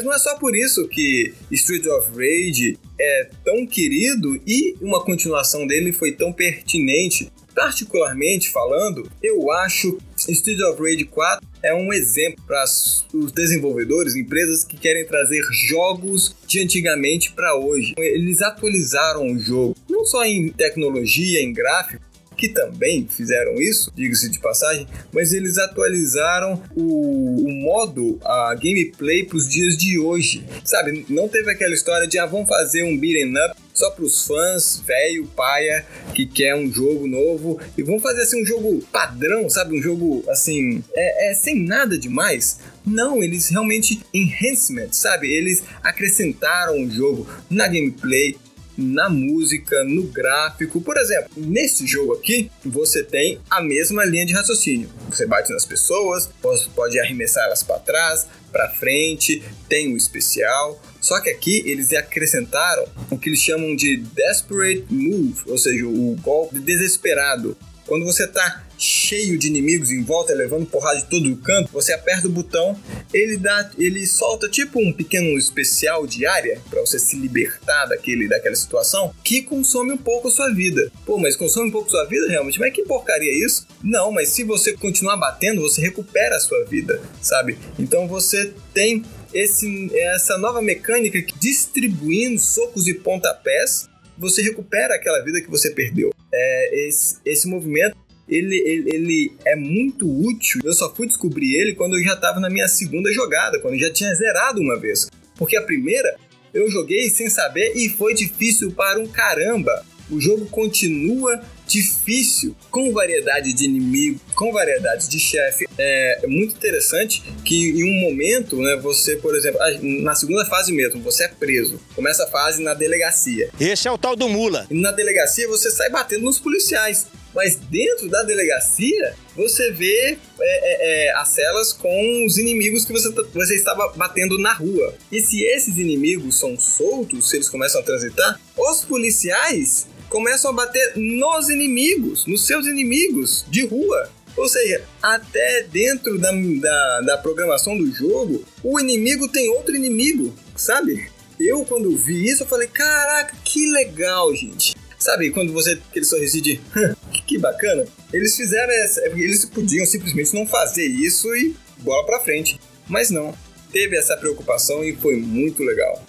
Mas 0.02 0.04
não 0.04 0.12
é 0.14 0.18
só 0.18 0.37
por 0.37 0.56
isso 0.56 0.88
que 0.88 1.32
Street 1.52 1.87
of 1.87 2.11
Rage 2.11 2.76
é 2.99 3.30
tão 3.44 3.64
querido 3.64 4.35
e 4.44 4.75
uma 4.80 5.04
continuação 5.04 5.64
dele 5.64 5.92
foi 5.92 6.11
tão 6.11 6.32
pertinente. 6.32 7.30
Particularmente 7.54 8.49
falando, 8.49 9.09
eu 9.23 9.52
acho 9.52 9.99
Street 10.16 10.59
of 10.61 10.82
Rage 10.82 11.04
4 11.04 11.47
é 11.62 11.73
um 11.73 11.92
exemplo 11.92 12.42
para 12.47 12.64
os 12.64 13.30
desenvolvedores, 13.32 14.16
empresas 14.16 14.64
que 14.64 14.76
querem 14.76 15.06
trazer 15.06 15.42
jogos 15.68 16.35
de 16.49 16.61
antigamente 16.61 17.30
para 17.32 17.54
hoje. 17.54 17.94
Eles 17.97 18.40
atualizaram 18.42 19.30
o 19.30 19.38
jogo, 19.38 19.76
não 19.88 20.04
só 20.04 20.25
em 20.25 20.49
tecnologia, 20.49 21.42
em 21.42 21.52
gráfico, 21.52 22.02
que 22.42 22.49
também 22.49 23.06
fizeram 23.08 23.54
isso, 23.61 23.92
diga-se 23.94 24.28
de 24.28 24.40
passagem, 24.40 24.84
mas 25.12 25.32
eles 25.32 25.58
atualizaram 25.58 26.61
o, 26.75 27.46
o 27.46 27.52
modo, 27.52 28.18
a 28.25 28.52
gameplay 28.56 29.22
para 29.25 29.37
os 29.37 29.49
dias 29.49 29.76
de 29.76 29.96
hoje. 29.96 30.44
Sabe, 30.64 31.06
não 31.08 31.28
teve 31.28 31.52
aquela 31.52 31.72
história 31.72 32.04
de 32.04 32.18
ah, 32.18 32.26
vamos 32.26 32.49
fazer 32.49 32.82
um 32.82 32.99
beat'em 32.99 33.32
up 33.46 33.56
só 33.72 33.90
para 33.92 34.04
os 34.04 34.26
fãs, 34.26 34.82
velho, 34.84 35.25
paia, 35.37 35.87
que 36.12 36.26
quer 36.26 36.56
um 36.56 36.70
jogo 36.70 37.06
novo. 37.06 37.61
E 37.78 37.82
vamos 37.84 38.02
fazer 38.02 38.22
assim 38.22 38.42
um 38.42 38.44
jogo 38.44 38.82
padrão, 38.90 39.49
sabe? 39.49 39.78
Um 39.78 39.80
jogo 39.80 40.25
assim, 40.28 40.82
é, 40.94 41.30
é 41.30 41.34
sem 41.34 41.54
nada 41.64 41.96
demais. 41.96 42.58
Não, 42.84 43.22
eles 43.22 43.50
realmente 43.50 44.00
enhancement, 44.12 44.90
sabe? 44.90 45.32
Eles 45.32 45.62
acrescentaram 45.80 46.82
o 46.82 46.90
jogo 46.90 47.25
na 47.49 47.68
gameplay, 47.68 48.37
na 48.83 49.09
música, 49.09 49.85
no 49.85 50.05
gráfico. 50.05 50.81
Por 50.81 50.97
exemplo, 50.97 51.31
nesse 51.37 51.87
jogo 51.87 52.15
aqui, 52.15 52.51
você 52.65 53.03
tem 53.03 53.39
a 53.49 53.62
mesma 53.62 54.05
linha 54.05 54.27
de 54.27 54.33
raciocínio. 54.33 54.89
Você 55.09 55.27
bate 55.27 55.53
nas 55.53 55.65
pessoas, 55.65 56.29
pode 56.75 56.99
arremessar 56.99 57.45
elas 57.45 57.62
para 57.62 57.79
trás, 57.79 58.27
para 58.51 58.69
frente, 58.71 59.43
tem 59.69 59.93
o 59.93 59.97
especial. 59.97 60.81
Só 61.01 61.21
que 61.21 61.31
aqui 61.31 61.62
eles 61.67 61.93
acrescentaram 61.93 62.87
o 63.11 63.19
que 63.19 63.29
eles 63.29 63.41
chamam 63.41 63.75
de 63.75 63.97
Desperate 63.97 64.87
Move, 64.91 65.43
ou 65.47 65.59
seja, 65.59 65.87
o 65.87 66.17
golpe 66.21 66.59
desesperado. 66.59 67.57
Quando 67.87 68.05
você 68.05 68.27
tá 68.27 68.65
cheio 68.83 69.39
de 69.39 69.47
inimigos 69.47 69.91
em 69.91 70.03
volta, 70.03 70.35
levando 70.35 70.67
porrada 70.67 70.99
de 70.99 71.07
todo 71.07 71.33
o 71.33 71.37
canto, 71.37 71.71
você 71.73 71.93
aperta 71.93 72.27
o 72.27 72.31
botão, 72.31 72.79
ele 73.15 73.37
dá, 73.37 73.71
ele 73.79 74.05
solta 74.07 74.49
tipo 74.49 74.81
um 74.81 74.93
pequeno 74.93 75.39
especial 75.39 76.07
de 76.07 76.27
área 76.27 76.61
para 76.69 76.81
você 76.81 76.99
se 76.99 77.17
libertar 77.17 77.87
daquele, 77.87 78.29
daquela 78.29 78.57
situação, 78.57 79.15
que 79.23 79.43
consome 79.43 79.93
um 79.93 79.99
pouco 79.99 80.29
a 80.29 80.31
sua 80.31 80.53
vida. 80.53 80.91
Pô, 81.07 81.19
mas 81.19 81.37
consome 81.37 81.69
um 81.69 81.73
pouco 81.73 81.89
a 81.89 81.91
sua 81.91 82.05
vida 82.07 82.29
realmente? 82.29 82.59
Mas 82.59 82.73
que 82.73 82.83
porcaria 82.83 83.33
isso? 83.45 83.67
Não, 83.83 84.11
mas 84.11 84.31
se 84.31 84.43
você 84.43 84.73
continuar 84.73 85.17
batendo, 85.17 85.62
você 85.62 85.81
recupera 85.81 86.37
a 86.37 86.41
sua 86.41 86.65
vida, 86.65 87.01
sabe? 87.21 87.57
Então 87.79 88.09
você 88.09 88.53
tem 88.75 89.05
esse, 89.33 89.91
essa 89.97 90.37
nova 90.37 90.61
mecânica 90.61 91.21
que 91.23 91.39
distribuindo 91.39 92.39
socos 92.39 92.87
e 92.87 92.95
pontapés, 92.95 93.89
você 94.17 94.43
recupera 94.43 94.95
aquela 94.95 95.21
vida 95.21 95.41
que 95.41 95.51
você 95.51 95.71
perdeu. 95.71 96.12
É, 96.33 96.87
esse, 96.87 97.17
esse 97.25 97.47
movimento 97.47 97.97
ele, 98.35 98.57
ele, 98.57 98.91
ele, 98.95 99.33
é 99.45 99.57
muito 99.57 100.09
útil. 100.09 100.61
Eu 100.65 100.73
só 100.73 100.93
fui 100.95 101.07
descobrir 101.07 101.55
ele 101.55 101.75
quando 101.75 101.97
eu 101.97 102.03
já 102.03 102.15
estava 102.15 102.41
na 102.41 102.49
minha 102.49 102.69
segunda 102.69 103.12
jogada, 103.12 103.61
quando 103.61 103.75
eu 103.75 103.81
já 103.81 103.93
tinha 103.93 104.15
zerado 104.15 104.61
uma 104.61 104.79
vez. 104.79 105.09
Porque 105.37 105.57
a 105.57 105.62
primeira 105.62 106.17
eu 106.53 106.71
joguei 106.71 107.09
sem 107.09 107.31
saber 107.31 107.73
e 107.75 107.89
foi 107.89 108.15
difícil 108.15 108.73
para 108.73 108.99
um 108.99 109.07
caramba. 109.07 109.85
O 110.11 110.21
jogo 110.21 110.45
continua 110.47 111.41
difícil, 111.67 112.55
com 112.71 112.93
variedade 112.93 113.55
de 113.55 113.65
inimigo, 113.65 114.21
com 114.35 114.53
variedade 114.53 115.09
de 115.09 115.19
chefe. 115.19 115.67
É 115.79 116.27
muito 116.27 116.55
interessante 116.55 117.23
que 117.45 117.71
em 117.71 117.85
um 117.85 118.01
momento, 118.01 118.57
né, 118.61 118.77
você, 118.77 119.17
por 119.17 119.35
exemplo, 119.35 119.59
na 119.81 120.15
segunda 120.15 120.45
fase 120.45 120.71
mesmo, 120.71 121.01
você 121.01 121.25
é 121.25 121.29
preso. 121.29 121.81
Começa 121.95 122.25
a 122.25 122.27
fase 122.27 122.62
na 122.62 122.75
delegacia. 122.75 123.49
Esse 123.59 123.89
é 123.89 123.91
o 123.91 123.97
tal 123.97 124.15
do 124.15 124.29
mula. 124.29 124.67
E 124.71 124.75
na 124.75 124.93
delegacia 124.93 125.49
você 125.49 125.71
sai 125.71 125.89
batendo 125.89 126.25
nos 126.25 126.39
policiais. 126.39 127.07
Mas 127.35 127.57
dentro 127.57 128.09
da 128.09 128.23
delegacia, 128.23 129.15
você 129.35 129.71
vê 129.73 130.19
é, 130.19 130.19
é, 130.41 131.07
é, 131.09 131.15
as 131.17 131.29
celas 131.29 131.73
com 131.73 132.27
os 132.27 132.37
inimigos 132.39 132.85
que 132.85 132.93
você, 132.93 133.11
tá, 133.12 133.23
você 133.35 133.55
estava 133.55 133.93
batendo 133.97 134.39
na 134.39 134.53
rua. 134.53 134.95
E 135.11 135.21
se 135.21 135.43
esses 135.43 135.79
inimigos 135.79 136.39
são 136.39 136.59
soltos, 136.59 137.29
se 137.29 137.37
eles 137.37 137.49
começam 137.49 137.81
a 137.81 137.85
transitar, 137.85 138.41
os 138.57 138.85
policiais 138.85 139.87
começam 140.09 140.51
a 140.51 140.55
bater 140.55 140.93
nos 140.97 141.49
inimigos, 141.49 142.27
nos 142.27 142.47
seus 142.47 142.67
inimigos 142.67 143.47
de 143.49 143.65
rua. 143.65 144.11
Ou 144.37 144.49
seja, 144.49 144.83
até 145.03 145.62
dentro 145.71 146.19
da, 146.19 146.31
da, 146.33 147.01
da 147.01 147.19
programação 147.19 147.77
do 147.77 147.91
jogo, 147.93 148.45
o 148.62 148.81
inimigo 148.81 149.29
tem 149.29 149.49
outro 149.51 149.75
inimigo, 149.75 150.35
sabe? 150.57 151.11
Eu, 151.39 151.65
quando 151.65 151.95
vi 151.97 152.29
isso, 152.29 152.43
eu 152.43 152.47
falei: 152.47 152.69
caraca, 152.69 153.37
que 153.45 153.71
legal, 153.71 154.35
gente. 154.35 154.75
Sabe, 155.02 155.30
quando 155.30 155.52
você 155.52 155.73
aquele 155.90 156.04
sorriso 156.04 156.40
de 156.40 156.61
que 157.26 157.37
bacana, 157.37 157.85
eles 158.12 158.37
fizeram 158.37 158.73
essa. 158.73 159.04
Eles 159.06 159.44
podiam 159.44 159.85
simplesmente 159.85 160.32
não 160.32 160.47
fazer 160.47 160.87
isso 160.87 161.35
e 161.35 161.56
bola 161.78 162.06
pra 162.06 162.21
frente. 162.21 162.61
Mas 162.87 163.11
não. 163.11 163.35
Teve 163.73 163.97
essa 163.97 164.16
preocupação 164.16 164.85
e 164.85 164.94
foi 164.94 165.16
muito 165.16 165.64
legal. 165.64 166.06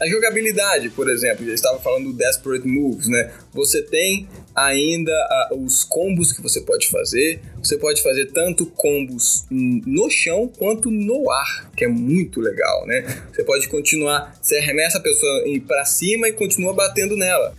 A 0.00 0.08
jogabilidade, 0.08 0.90
por 0.90 1.08
exemplo, 1.08 1.46
já 1.46 1.54
estava 1.54 1.78
falando 1.78 2.06
do 2.06 2.12
Desperate 2.12 2.66
Moves, 2.66 3.06
né? 3.06 3.32
Você 3.52 3.82
tem 3.82 4.28
ainda 4.52 5.12
uh, 5.52 5.64
os 5.64 5.84
combos 5.84 6.32
que 6.32 6.42
você 6.42 6.60
pode 6.62 6.88
fazer. 6.88 7.40
Você 7.62 7.78
pode 7.78 8.02
fazer 8.02 8.32
tanto 8.32 8.66
combos 8.66 9.46
no 9.48 10.10
chão 10.10 10.50
quanto 10.58 10.90
no 10.90 11.30
ar, 11.30 11.70
que 11.76 11.84
é 11.84 11.88
muito 11.88 12.40
legal, 12.40 12.84
né? 12.84 13.22
Você 13.32 13.44
pode 13.44 13.68
continuar, 13.68 14.36
você 14.42 14.56
arremessa 14.56 14.98
a 14.98 15.00
pessoa 15.00 15.44
para 15.68 15.84
cima 15.84 16.28
e 16.28 16.32
continua 16.32 16.72
batendo 16.72 17.16
nela. 17.16 17.54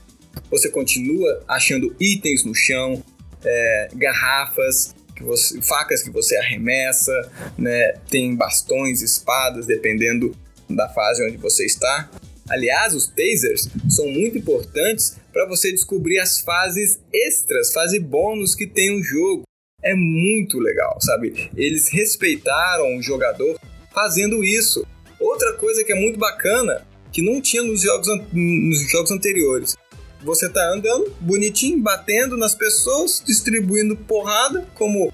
Você 0.49 0.69
continua 0.69 1.43
achando 1.47 1.95
itens 1.99 2.43
no 2.43 2.55
chão, 2.55 3.03
é, 3.43 3.89
garrafas, 3.93 4.95
que 5.15 5.23
você, 5.23 5.61
facas 5.61 6.01
que 6.01 6.09
você 6.09 6.37
arremessa, 6.37 7.11
né? 7.57 7.93
Tem 8.09 8.35
bastões, 8.35 9.01
espadas, 9.01 9.65
dependendo 9.65 10.35
da 10.69 10.87
fase 10.89 11.25
onde 11.25 11.37
você 11.37 11.65
está. 11.65 12.09
Aliás, 12.49 12.95
os 12.95 13.07
tasers 13.07 13.69
são 13.89 14.07
muito 14.07 14.37
importantes 14.37 15.17
para 15.31 15.45
você 15.45 15.71
descobrir 15.71 16.19
as 16.19 16.39
fases 16.39 16.99
extras, 17.13 17.71
fase 17.71 17.99
bônus 17.99 18.55
que 18.55 18.65
tem 18.65 18.97
o 18.97 19.03
jogo. 19.03 19.43
É 19.83 19.93
muito 19.93 20.57
legal, 20.59 20.97
sabe? 20.99 21.49
Eles 21.55 21.89
respeitaram 21.89 22.97
o 22.97 23.01
jogador 23.01 23.59
fazendo 23.93 24.43
isso. 24.43 24.85
Outra 25.19 25.53
coisa 25.53 25.83
que 25.83 25.91
é 25.91 25.95
muito 25.95 26.17
bacana, 26.17 26.85
que 27.11 27.21
não 27.21 27.41
tinha 27.41 27.61
nos 27.61 27.81
jogos, 27.81 28.07
nos 28.33 28.89
jogos 28.89 29.11
anteriores. 29.11 29.75
Você 30.21 30.49
tá 30.49 30.73
andando 30.73 31.13
bonitinho, 31.19 31.81
batendo 31.81 32.35
nas 32.35 32.53
pessoas, 32.53 33.23
distribuindo 33.25 33.95
porrada, 33.95 34.67
como 34.75 35.13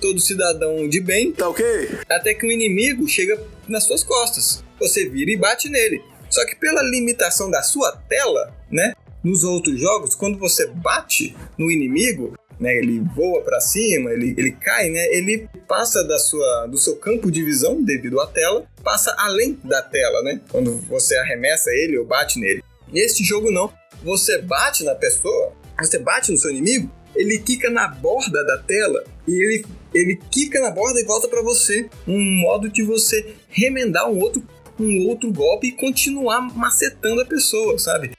todo 0.00 0.20
cidadão 0.20 0.88
de 0.88 1.00
bem. 1.00 1.32
Tá 1.32 1.48
ok? 1.48 1.64
Até 2.08 2.34
que 2.34 2.46
um 2.46 2.50
inimigo 2.50 3.06
chega 3.06 3.40
nas 3.68 3.84
suas 3.84 4.02
costas. 4.02 4.64
Você 4.78 5.08
vira 5.08 5.30
e 5.30 5.36
bate 5.36 5.68
nele. 5.68 6.02
Só 6.30 6.44
que 6.46 6.56
pela 6.56 6.82
limitação 6.82 7.50
da 7.50 7.62
sua 7.62 7.92
tela, 8.08 8.54
né? 8.70 8.94
Nos 9.22 9.44
outros 9.44 9.78
jogos, 9.80 10.14
quando 10.14 10.38
você 10.38 10.66
bate 10.66 11.36
no 11.58 11.70
inimigo, 11.70 12.38
né, 12.58 12.76
ele 12.76 13.00
voa 13.14 13.42
para 13.42 13.60
cima, 13.60 14.10
ele, 14.10 14.34
ele 14.36 14.52
cai, 14.52 14.90
né, 14.90 15.06
ele 15.14 15.48
passa 15.66 16.04
da 16.04 16.18
sua, 16.18 16.66
do 16.66 16.76
seu 16.76 16.96
campo 16.96 17.30
de 17.30 17.42
visão 17.42 17.82
devido 17.82 18.20
à 18.20 18.26
tela, 18.26 18.64
passa 18.82 19.14
além 19.18 19.58
da 19.64 19.82
tela, 19.82 20.22
né, 20.22 20.40
quando 20.50 20.76
você 20.82 21.16
arremessa 21.16 21.70
ele 21.70 21.98
ou 21.98 22.06
bate 22.06 22.38
nele. 22.38 22.62
Neste 22.92 23.22
jogo 23.24 23.50
não, 23.50 23.72
você 24.02 24.40
bate 24.42 24.84
na 24.84 24.94
pessoa, 24.94 25.52
você 25.78 25.98
bate 25.98 26.30
no 26.30 26.38
seu 26.38 26.50
inimigo, 26.50 26.90
ele 27.14 27.38
quica 27.38 27.70
na 27.70 27.88
borda 27.88 28.44
da 28.44 28.58
tela 28.58 29.04
e 29.26 29.32
ele, 29.32 29.66
ele 29.94 30.20
quica 30.30 30.60
na 30.60 30.70
borda 30.70 31.00
e 31.00 31.04
volta 31.04 31.28
para 31.28 31.42
você. 31.42 31.88
Um 32.06 32.40
modo 32.40 32.68
de 32.68 32.82
você 32.82 33.34
remendar 33.48 34.08
um 34.08 34.18
outro 34.18 34.42
um 34.80 35.08
outro 35.08 35.32
golpe 35.32 35.66
e 35.66 35.72
continuar 35.72 36.40
macetando 36.40 37.20
a 37.20 37.24
pessoa, 37.24 37.76
sabe? 37.78 38.12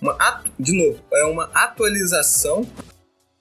Uma 0.00 0.16
de 0.58 0.72
novo, 0.72 1.00
é 1.12 1.24
uma 1.24 1.50
atualização 1.52 2.64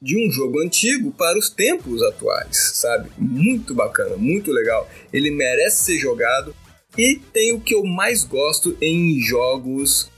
de 0.01 0.18
um 0.18 0.32
jogo 0.32 0.62
antigo 0.62 1.12
para 1.12 1.38
os 1.38 1.50
tempos 1.50 2.01
atuais, 2.01 2.72
sabe? 2.75 3.10
Muito 3.18 3.74
bacana, 3.74 4.18
muito 4.18 4.51
legal. 4.51 4.89
Ele 5.13 5.32
merece 5.32 5.84
ser 5.84 6.00
jogado 6.00 6.56
e 6.98 7.20
tem 7.34 7.54
o 7.54 7.60
que 7.60 7.75
eu 7.75 7.84
mais 7.84 8.24
gosto 8.24 8.75
em 8.82 9.20
jogos 9.20 10.10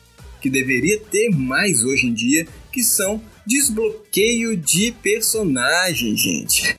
que 0.41 0.49
deveria 0.49 0.99
ter 0.99 1.29
mais 1.29 1.83
hoje 1.83 2.07
em 2.07 2.13
dia, 2.13 2.47
que 2.71 2.83
são 2.83 3.21
desbloqueio 3.45 4.55
de 4.55 4.91
personagem, 4.91 6.15
gente. 6.15 6.75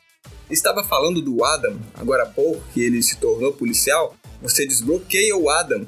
Estava 0.50 0.82
falando 0.82 1.20
do 1.20 1.44
Adam 1.44 1.78
agora 1.94 2.22
há 2.22 2.26
pouco, 2.26 2.62
que 2.72 2.80
ele 2.80 3.02
se 3.02 3.16
tornou 3.18 3.52
policial, 3.52 4.16
você 4.40 4.66
desbloqueia 4.66 5.36
o 5.36 5.50
Adam. 5.50 5.86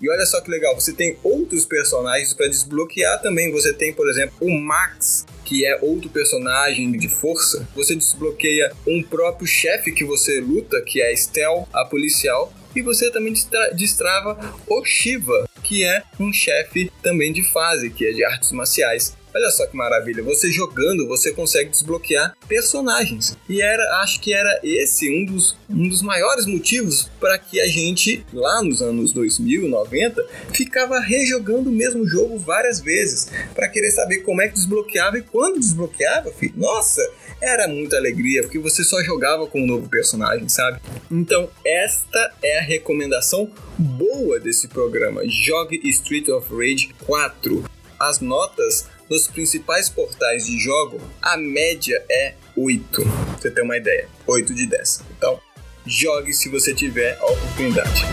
E 0.00 0.08
olha 0.08 0.24
só 0.26 0.40
que 0.40 0.50
legal, 0.50 0.74
você 0.78 0.92
tem 0.92 1.18
outros 1.24 1.64
personagens 1.64 2.32
para 2.32 2.46
desbloquear 2.46 3.20
também. 3.20 3.50
Você 3.50 3.72
tem, 3.72 3.92
por 3.92 4.08
exemplo, 4.08 4.36
o 4.40 4.50
Max, 4.50 5.26
que 5.44 5.66
é 5.66 5.76
outro 5.82 6.08
personagem 6.08 6.92
de 6.92 7.08
força. 7.08 7.68
Você 7.74 7.96
desbloqueia 7.96 8.72
um 8.86 9.02
próprio 9.02 9.46
chefe 9.46 9.90
que 9.90 10.04
você 10.04 10.40
luta, 10.40 10.80
que 10.82 11.00
é 11.00 11.08
a 11.08 11.12
Estel, 11.12 11.68
a 11.72 11.84
policial. 11.84 12.52
e 12.76 12.82
você 12.82 13.10
também 13.10 13.32
destra 13.32 13.70
destrava 13.72 14.54
o 14.68 14.84
Shiva, 14.84 15.47
que 15.68 15.84
é 15.84 16.02
um 16.18 16.32
chefe 16.32 16.90
também 17.02 17.30
de 17.30 17.44
fase, 17.44 17.90
que 17.90 18.06
é 18.06 18.12
de 18.12 18.24
artes 18.24 18.50
marciais. 18.52 19.14
Olha 19.34 19.50
só 19.50 19.66
que 19.66 19.76
maravilha, 19.76 20.22
você 20.22 20.50
jogando, 20.50 21.06
você 21.06 21.32
consegue 21.32 21.70
desbloquear 21.70 22.34
personagens. 22.48 23.36
E 23.48 23.60
era, 23.60 23.82
acho 24.02 24.20
que 24.20 24.32
era 24.32 24.60
esse 24.62 25.08
um 25.10 25.24
dos, 25.24 25.56
um 25.68 25.88
dos 25.88 26.02
maiores 26.02 26.46
motivos 26.46 27.10
para 27.20 27.38
que 27.38 27.60
a 27.60 27.66
gente, 27.66 28.24
lá 28.32 28.62
nos 28.62 28.80
anos 28.80 29.12
2000, 29.12 29.68
90, 29.68 30.26
ficava 30.52 30.98
rejogando 30.98 31.70
o 31.70 31.72
mesmo 31.72 32.06
jogo 32.06 32.38
várias 32.38 32.80
vezes, 32.80 33.30
para 33.54 33.68
querer 33.68 33.90
saber 33.90 34.18
como 34.18 34.40
é 34.40 34.48
que 34.48 34.54
desbloqueava 34.54 35.18
e 35.18 35.22
quando 35.22 35.60
desbloqueava, 35.60 36.30
filho. 36.32 36.54
Nossa, 36.56 37.02
era 37.40 37.68
muita 37.68 37.96
alegria, 37.96 38.42
porque 38.42 38.58
você 38.58 38.82
só 38.82 39.02
jogava 39.02 39.46
com 39.46 39.60
um 39.60 39.66
novo 39.66 39.88
personagem, 39.88 40.48
sabe? 40.48 40.80
Então, 41.10 41.48
esta 41.64 42.32
é 42.42 42.58
a 42.58 42.62
recomendação 42.62 43.50
boa 43.78 44.40
desse 44.40 44.68
programa. 44.68 45.22
Jogue 45.28 45.80
Street 45.84 46.28
of 46.28 46.48
Rage 46.54 46.94
4. 47.06 47.64
As 47.98 48.20
notas 48.20 48.86
nos 49.08 49.26
principais 49.26 49.88
portais 49.88 50.46
de 50.46 50.58
jogo, 50.58 51.00
a 51.22 51.36
média 51.36 52.02
é 52.10 52.34
8. 52.56 53.02
Pra 53.02 53.10
você 53.38 53.50
ter 53.50 53.62
uma 53.62 53.76
ideia, 53.76 54.08
8 54.26 54.54
de 54.54 54.66
10. 54.66 55.02
Então, 55.16 55.40
jogue 55.86 56.32
se 56.32 56.48
você 56.48 56.74
tiver 56.74 57.16
a 57.18 57.26
oportunidade. 57.26 58.04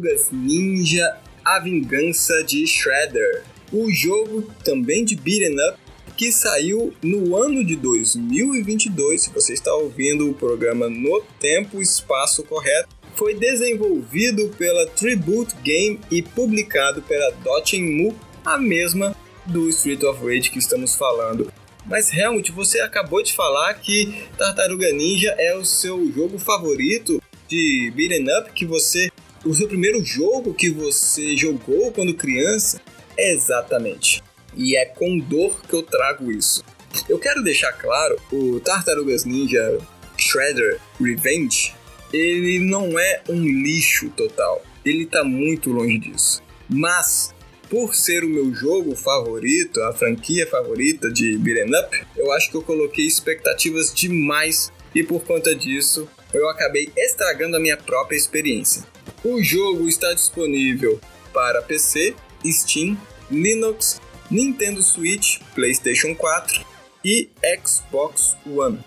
Tartarugas 0.00 0.28
Ninja 0.32 1.16
A 1.44 1.60
Vingança 1.60 2.42
de 2.42 2.66
Shredder. 2.66 3.44
O 3.72 3.90
jogo 3.92 4.50
também 4.64 5.04
de 5.04 5.14
beat'em 5.14 5.54
up 5.68 5.78
que 6.16 6.32
saiu 6.32 6.92
no 7.02 7.36
ano 7.36 7.64
de 7.64 7.76
2022. 7.76 9.22
Se 9.22 9.30
você 9.30 9.52
está 9.52 9.74
ouvindo 9.74 10.28
o 10.28 10.34
programa 10.34 10.88
no 10.88 11.22
tempo 11.38 11.78
e 11.78 11.82
espaço 11.82 12.42
correto, 12.44 12.88
foi 13.14 13.34
desenvolvido 13.34 14.48
pela 14.56 14.86
Tribute 14.86 15.54
Game 15.62 16.00
e 16.10 16.22
publicado 16.22 17.02
pela 17.02 17.30
Dotemu, 17.42 18.14
a 18.44 18.58
mesma 18.58 19.14
do 19.46 19.68
Street 19.68 20.02
of 20.02 20.24
Rage 20.24 20.50
que 20.50 20.58
estamos 20.58 20.94
falando. 20.94 21.52
Mas 21.86 22.10
realmente 22.10 22.52
você 22.52 22.80
acabou 22.80 23.22
de 23.22 23.32
falar 23.32 23.74
que 23.74 24.26
Tartaruga 24.36 24.92
Ninja 24.92 25.34
é 25.38 25.56
o 25.56 25.64
seu 25.64 26.10
jogo 26.12 26.38
favorito 26.38 27.22
de 27.48 27.92
beat'em 27.94 28.26
up 28.38 28.52
que 28.52 28.64
você 28.64 29.10
o 29.44 29.54
seu 29.54 29.66
primeiro 29.66 30.04
jogo 30.04 30.54
que 30.54 30.70
você 30.70 31.36
jogou 31.36 31.92
quando 31.92 32.14
criança? 32.14 32.80
Exatamente. 33.16 34.22
E 34.56 34.76
é 34.76 34.84
com 34.84 35.18
dor 35.18 35.62
que 35.62 35.74
eu 35.74 35.82
trago 35.82 36.30
isso. 36.30 36.62
Eu 37.08 37.18
quero 37.18 37.42
deixar 37.42 37.72
claro, 37.72 38.16
o 38.32 38.60
Tartarugas 38.60 39.24
Ninja 39.24 39.78
Shredder 40.16 40.80
Revenge, 41.00 41.74
ele 42.12 42.58
não 42.58 42.98
é 42.98 43.22
um 43.28 43.42
lixo 43.42 44.10
total. 44.10 44.62
Ele 44.84 45.06
tá 45.06 45.22
muito 45.22 45.70
longe 45.70 45.98
disso. 45.98 46.42
Mas 46.68 47.34
por 47.68 47.94
ser 47.94 48.24
o 48.24 48.28
meu 48.28 48.52
jogo 48.52 48.96
favorito, 48.96 49.80
a 49.82 49.92
franquia 49.92 50.46
favorita 50.46 51.08
de 51.08 51.38
beat'em 51.38 51.72
up, 51.78 52.06
eu 52.16 52.32
acho 52.32 52.50
que 52.50 52.56
eu 52.56 52.62
coloquei 52.62 53.06
expectativas 53.06 53.94
demais 53.94 54.72
e 54.92 55.04
por 55.04 55.22
conta 55.22 55.54
disso 55.54 56.08
eu 56.34 56.48
acabei 56.48 56.90
estragando 56.96 57.56
a 57.56 57.60
minha 57.60 57.76
própria 57.76 58.16
experiência. 58.16 58.84
O 59.22 59.42
jogo 59.42 59.86
está 59.86 60.14
disponível 60.14 60.98
para 61.30 61.60
PC, 61.60 62.14
Steam, 62.42 62.96
Linux, 63.30 64.00
Nintendo 64.30 64.82
Switch, 64.82 65.40
PlayStation 65.54 66.14
4 66.14 66.64
e 67.04 67.28
Xbox 67.62 68.34
One. 68.46 68.78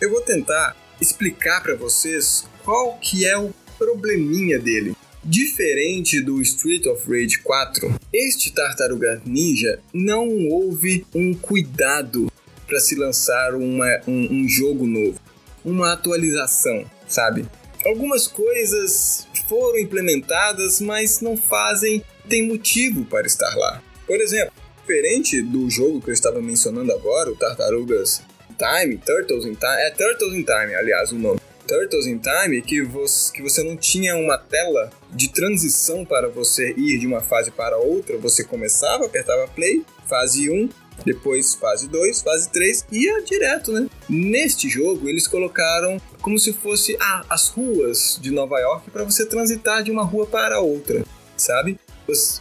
Eu 0.00 0.10
vou 0.10 0.22
tentar 0.22 0.74
explicar 0.98 1.62
para 1.62 1.76
vocês 1.76 2.48
qual 2.64 2.96
que 3.00 3.26
é 3.26 3.36
o 3.36 3.52
probleminha 3.76 4.58
dele. 4.58 4.96
Diferente 5.22 6.22
do 6.22 6.40
Street 6.40 6.86
of 6.86 7.06
Rage 7.06 7.40
4, 7.40 7.94
este 8.14 8.50
Tartaruga 8.50 9.20
Ninja 9.26 9.78
não 9.92 10.26
houve 10.48 11.06
um 11.14 11.34
cuidado 11.34 12.32
para 12.66 12.80
se 12.80 12.94
lançar 12.94 13.54
uma, 13.54 14.00
um, 14.08 14.42
um 14.42 14.48
jogo 14.48 14.86
novo, 14.86 15.20
uma 15.62 15.92
atualização, 15.92 16.90
sabe? 17.06 17.46
Algumas 17.84 18.28
coisas 18.28 19.26
foram 19.48 19.78
implementadas, 19.78 20.80
mas 20.80 21.20
não 21.20 21.36
fazem, 21.36 22.04
tem 22.28 22.46
motivo 22.46 23.04
para 23.04 23.26
estar 23.26 23.54
lá. 23.56 23.82
Por 24.06 24.20
exemplo, 24.20 24.52
diferente 24.80 25.42
do 25.42 25.68
jogo 25.68 26.00
que 26.00 26.10
eu 26.10 26.14
estava 26.14 26.40
mencionando 26.40 26.92
agora, 26.92 27.30
o 27.30 27.36
Tartarugas 27.36 28.22
Time, 28.56 28.98
Turtles 28.98 29.44
in 29.44 29.54
Time, 29.54 29.80
é 29.80 29.90
Turtles 29.90 30.32
in 30.34 30.44
Time, 30.44 30.74
aliás, 30.74 31.10
o 31.10 31.18
nome. 31.18 31.40
Turtles 31.66 32.06
in 32.06 32.18
Time, 32.18 32.62
que 32.62 32.82
você, 32.82 33.32
que 33.32 33.42
você 33.42 33.62
não 33.62 33.76
tinha 33.76 34.16
uma 34.16 34.38
tela 34.38 34.90
de 35.10 35.32
transição 35.32 36.04
para 36.04 36.28
você 36.28 36.74
ir 36.76 36.98
de 36.98 37.06
uma 37.06 37.20
fase 37.20 37.50
para 37.50 37.78
outra, 37.78 38.16
você 38.18 38.44
começava, 38.44 39.06
apertava 39.06 39.48
play, 39.48 39.84
fase 40.08 40.50
1, 40.50 40.68
depois 41.04 41.54
fase 41.54 41.88
2, 41.88 42.22
fase 42.22 42.50
3 42.50 42.86
ia 42.92 43.22
direto, 43.22 43.72
né? 43.72 43.88
Neste 44.08 44.68
jogo 44.68 45.08
eles 45.08 45.26
colocaram 45.26 46.00
como 46.22 46.38
se 46.38 46.52
fosse 46.52 46.96
as 47.28 47.48
ruas 47.48 48.18
de 48.22 48.30
Nova 48.30 48.58
York 48.58 48.90
para 48.90 49.04
você 49.04 49.26
transitar 49.26 49.82
de 49.82 49.90
uma 49.90 50.04
rua 50.04 50.24
para 50.24 50.60
outra, 50.60 51.04
sabe? 51.36 51.78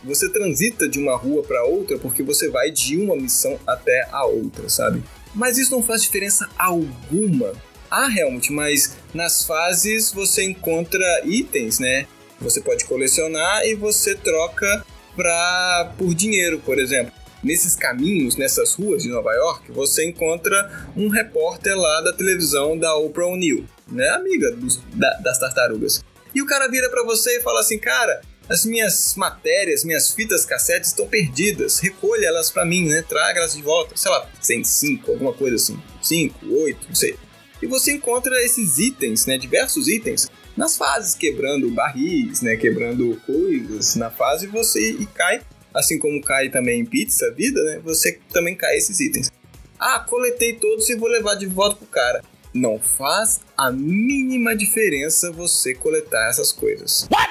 Você 0.04 0.30
transita 0.30 0.88
de 0.88 1.00
uma 1.00 1.16
rua 1.16 1.44
para 1.44 1.64
outra 1.66 1.98
porque 1.98 2.22
você 2.22 2.50
vai 2.50 2.72
de 2.72 2.98
uma 2.98 3.16
missão 3.16 3.60
até 3.66 4.08
a 4.12 4.26
outra, 4.26 4.70
sabe? 4.70 5.04
Mas 5.34 5.58
isso 5.58 5.72
não 5.72 5.82
faz 5.82 6.04
diferença 6.04 6.48
alguma. 6.58 7.54
Ah, 7.90 8.10
Helmut, 8.10 8.52
mas 8.54 8.98
nas 9.14 9.46
fases 9.46 10.12
você 10.12 10.44
encontra 10.44 11.06
itens, 11.26 11.80
né? 11.80 12.08
Você 12.40 12.62
pode 12.62 12.86
colecionar 12.86 13.66
e 13.66 13.76
você 13.76 14.16
troca 14.16 14.86
pra, 15.16 15.94
por 15.98 16.14
dinheiro, 16.14 16.60
por 16.60 16.80
exemplo 16.80 17.21
nesses 17.44 17.76
caminhos, 17.76 18.36
nessas 18.36 18.74
ruas 18.74 19.04
de 19.04 19.10
Nova 19.10 19.34
York, 19.34 19.72
você 19.72 20.06
encontra 20.06 20.90
um 20.96 21.10
repórter 21.10 21.76
lá 21.76 22.02
da 22.02 22.14
televisão 22.14 22.78
da 22.78 22.96
Oprah 22.96 23.28
O'Neil, 23.28 23.66
né, 23.88 24.10
amiga 24.10 24.52
dos, 24.52 24.78
da, 24.94 25.14
das 25.16 25.40
tartarugas. 25.40 26.04
E 26.34 26.42
o 26.42 26.46
cara 26.46 26.68
vira 26.68 26.90
para 26.90 27.04
você 27.04 27.38
e 27.38 27.42
fala 27.42 27.60
assim, 27.60 27.78
cara, 27.78 28.22
as 28.48 28.66
minhas 28.66 29.16
matérias, 29.16 29.84
minhas 29.84 30.12
fitas 30.12 30.46
cassetes 30.46 30.90
estão 30.90 31.08
perdidas, 31.08 31.80
recolha 31.80 32.28
elas 32.28 32.50
para 32.50 32.66
mim, 32.66 32.88
né, 32.88 33.02
traga 33.02 33.40
elas 33.40 33.56
de 33.56 33.62
volta, 33.62 33.96
sei 33.96 34.12
lá, 34.12 34.30
105, 34.42 35.12
alguma 35.12 35.34
coisa 35.34 35.56
assim, 35.56 35.82
5, 36.02 36.54
8, 36.54 36.88
não 36.88 36.96
sei. 36.96 37.18
E 37.62 37.68
você 37.68 37.92
encontra 37.92 38.44
esses 38.44 38.80
itens, 38.80 39.26
né, 39.26 39.38
diversos 39.38 39.88
itens, 39.88 40.30
nas 40.58 40.76
fases, 40.76 41.14
quebrando 41.14 41.70
barris, 41.72 42.42
né, 42.42 42.56
quebrando 42.56 43.16
coisas 43.26 43.96
na 43.96 44.10
fase, 44.10 44.48
você 44.48 44.92
e 44.92 45.06
cai 45.06 45.42
assim 45.74 45.98
como 45.98 46.22
cai 46.22 46.50
também 46.50 46.82
em 46.82 46.86
pizza, 46.86 47.32
vida, 47.32 47.64
né? 47.64 47.80
Você 47.84 48.20
também 48.32 48.56
cai 48.56 48.78
esses 48.78 49.00
itens. 49.00 49.32
Ah, 49.80 50.00
coletei 50.00 50.54
todos 50.54 50.90
e 50.90 50.96
vou 50.96 51.10
levar 51.10 51.36
de 51.36 51.48
volta 51.48 51.76
pro 51.76 51.88
cara. 51.88 52.24
Não 52.54 52.80
faz 52.80 53.40
a 53.58 53.72
mínima 53.72 54.56
diferença 54.56 55.32
você 55.32 55.74
coletar 55.74 56.30
essas 56.30 56.52
coisas. 56.52 57.08
What? 57.12 57.30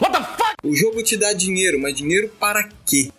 What 0.00 0.12
the 0.12 0.24
fuck? 0.24 0.56
O 0.64 0.74
jogo 0.74 1.02
te 1.02 1.16
dá 1.16 1.32
dinheiro, 1.32 1.78
mas 1.78 1.94
dinheiro 1.94 2.28
para 2.40 2.68
quê? 2.84 3.10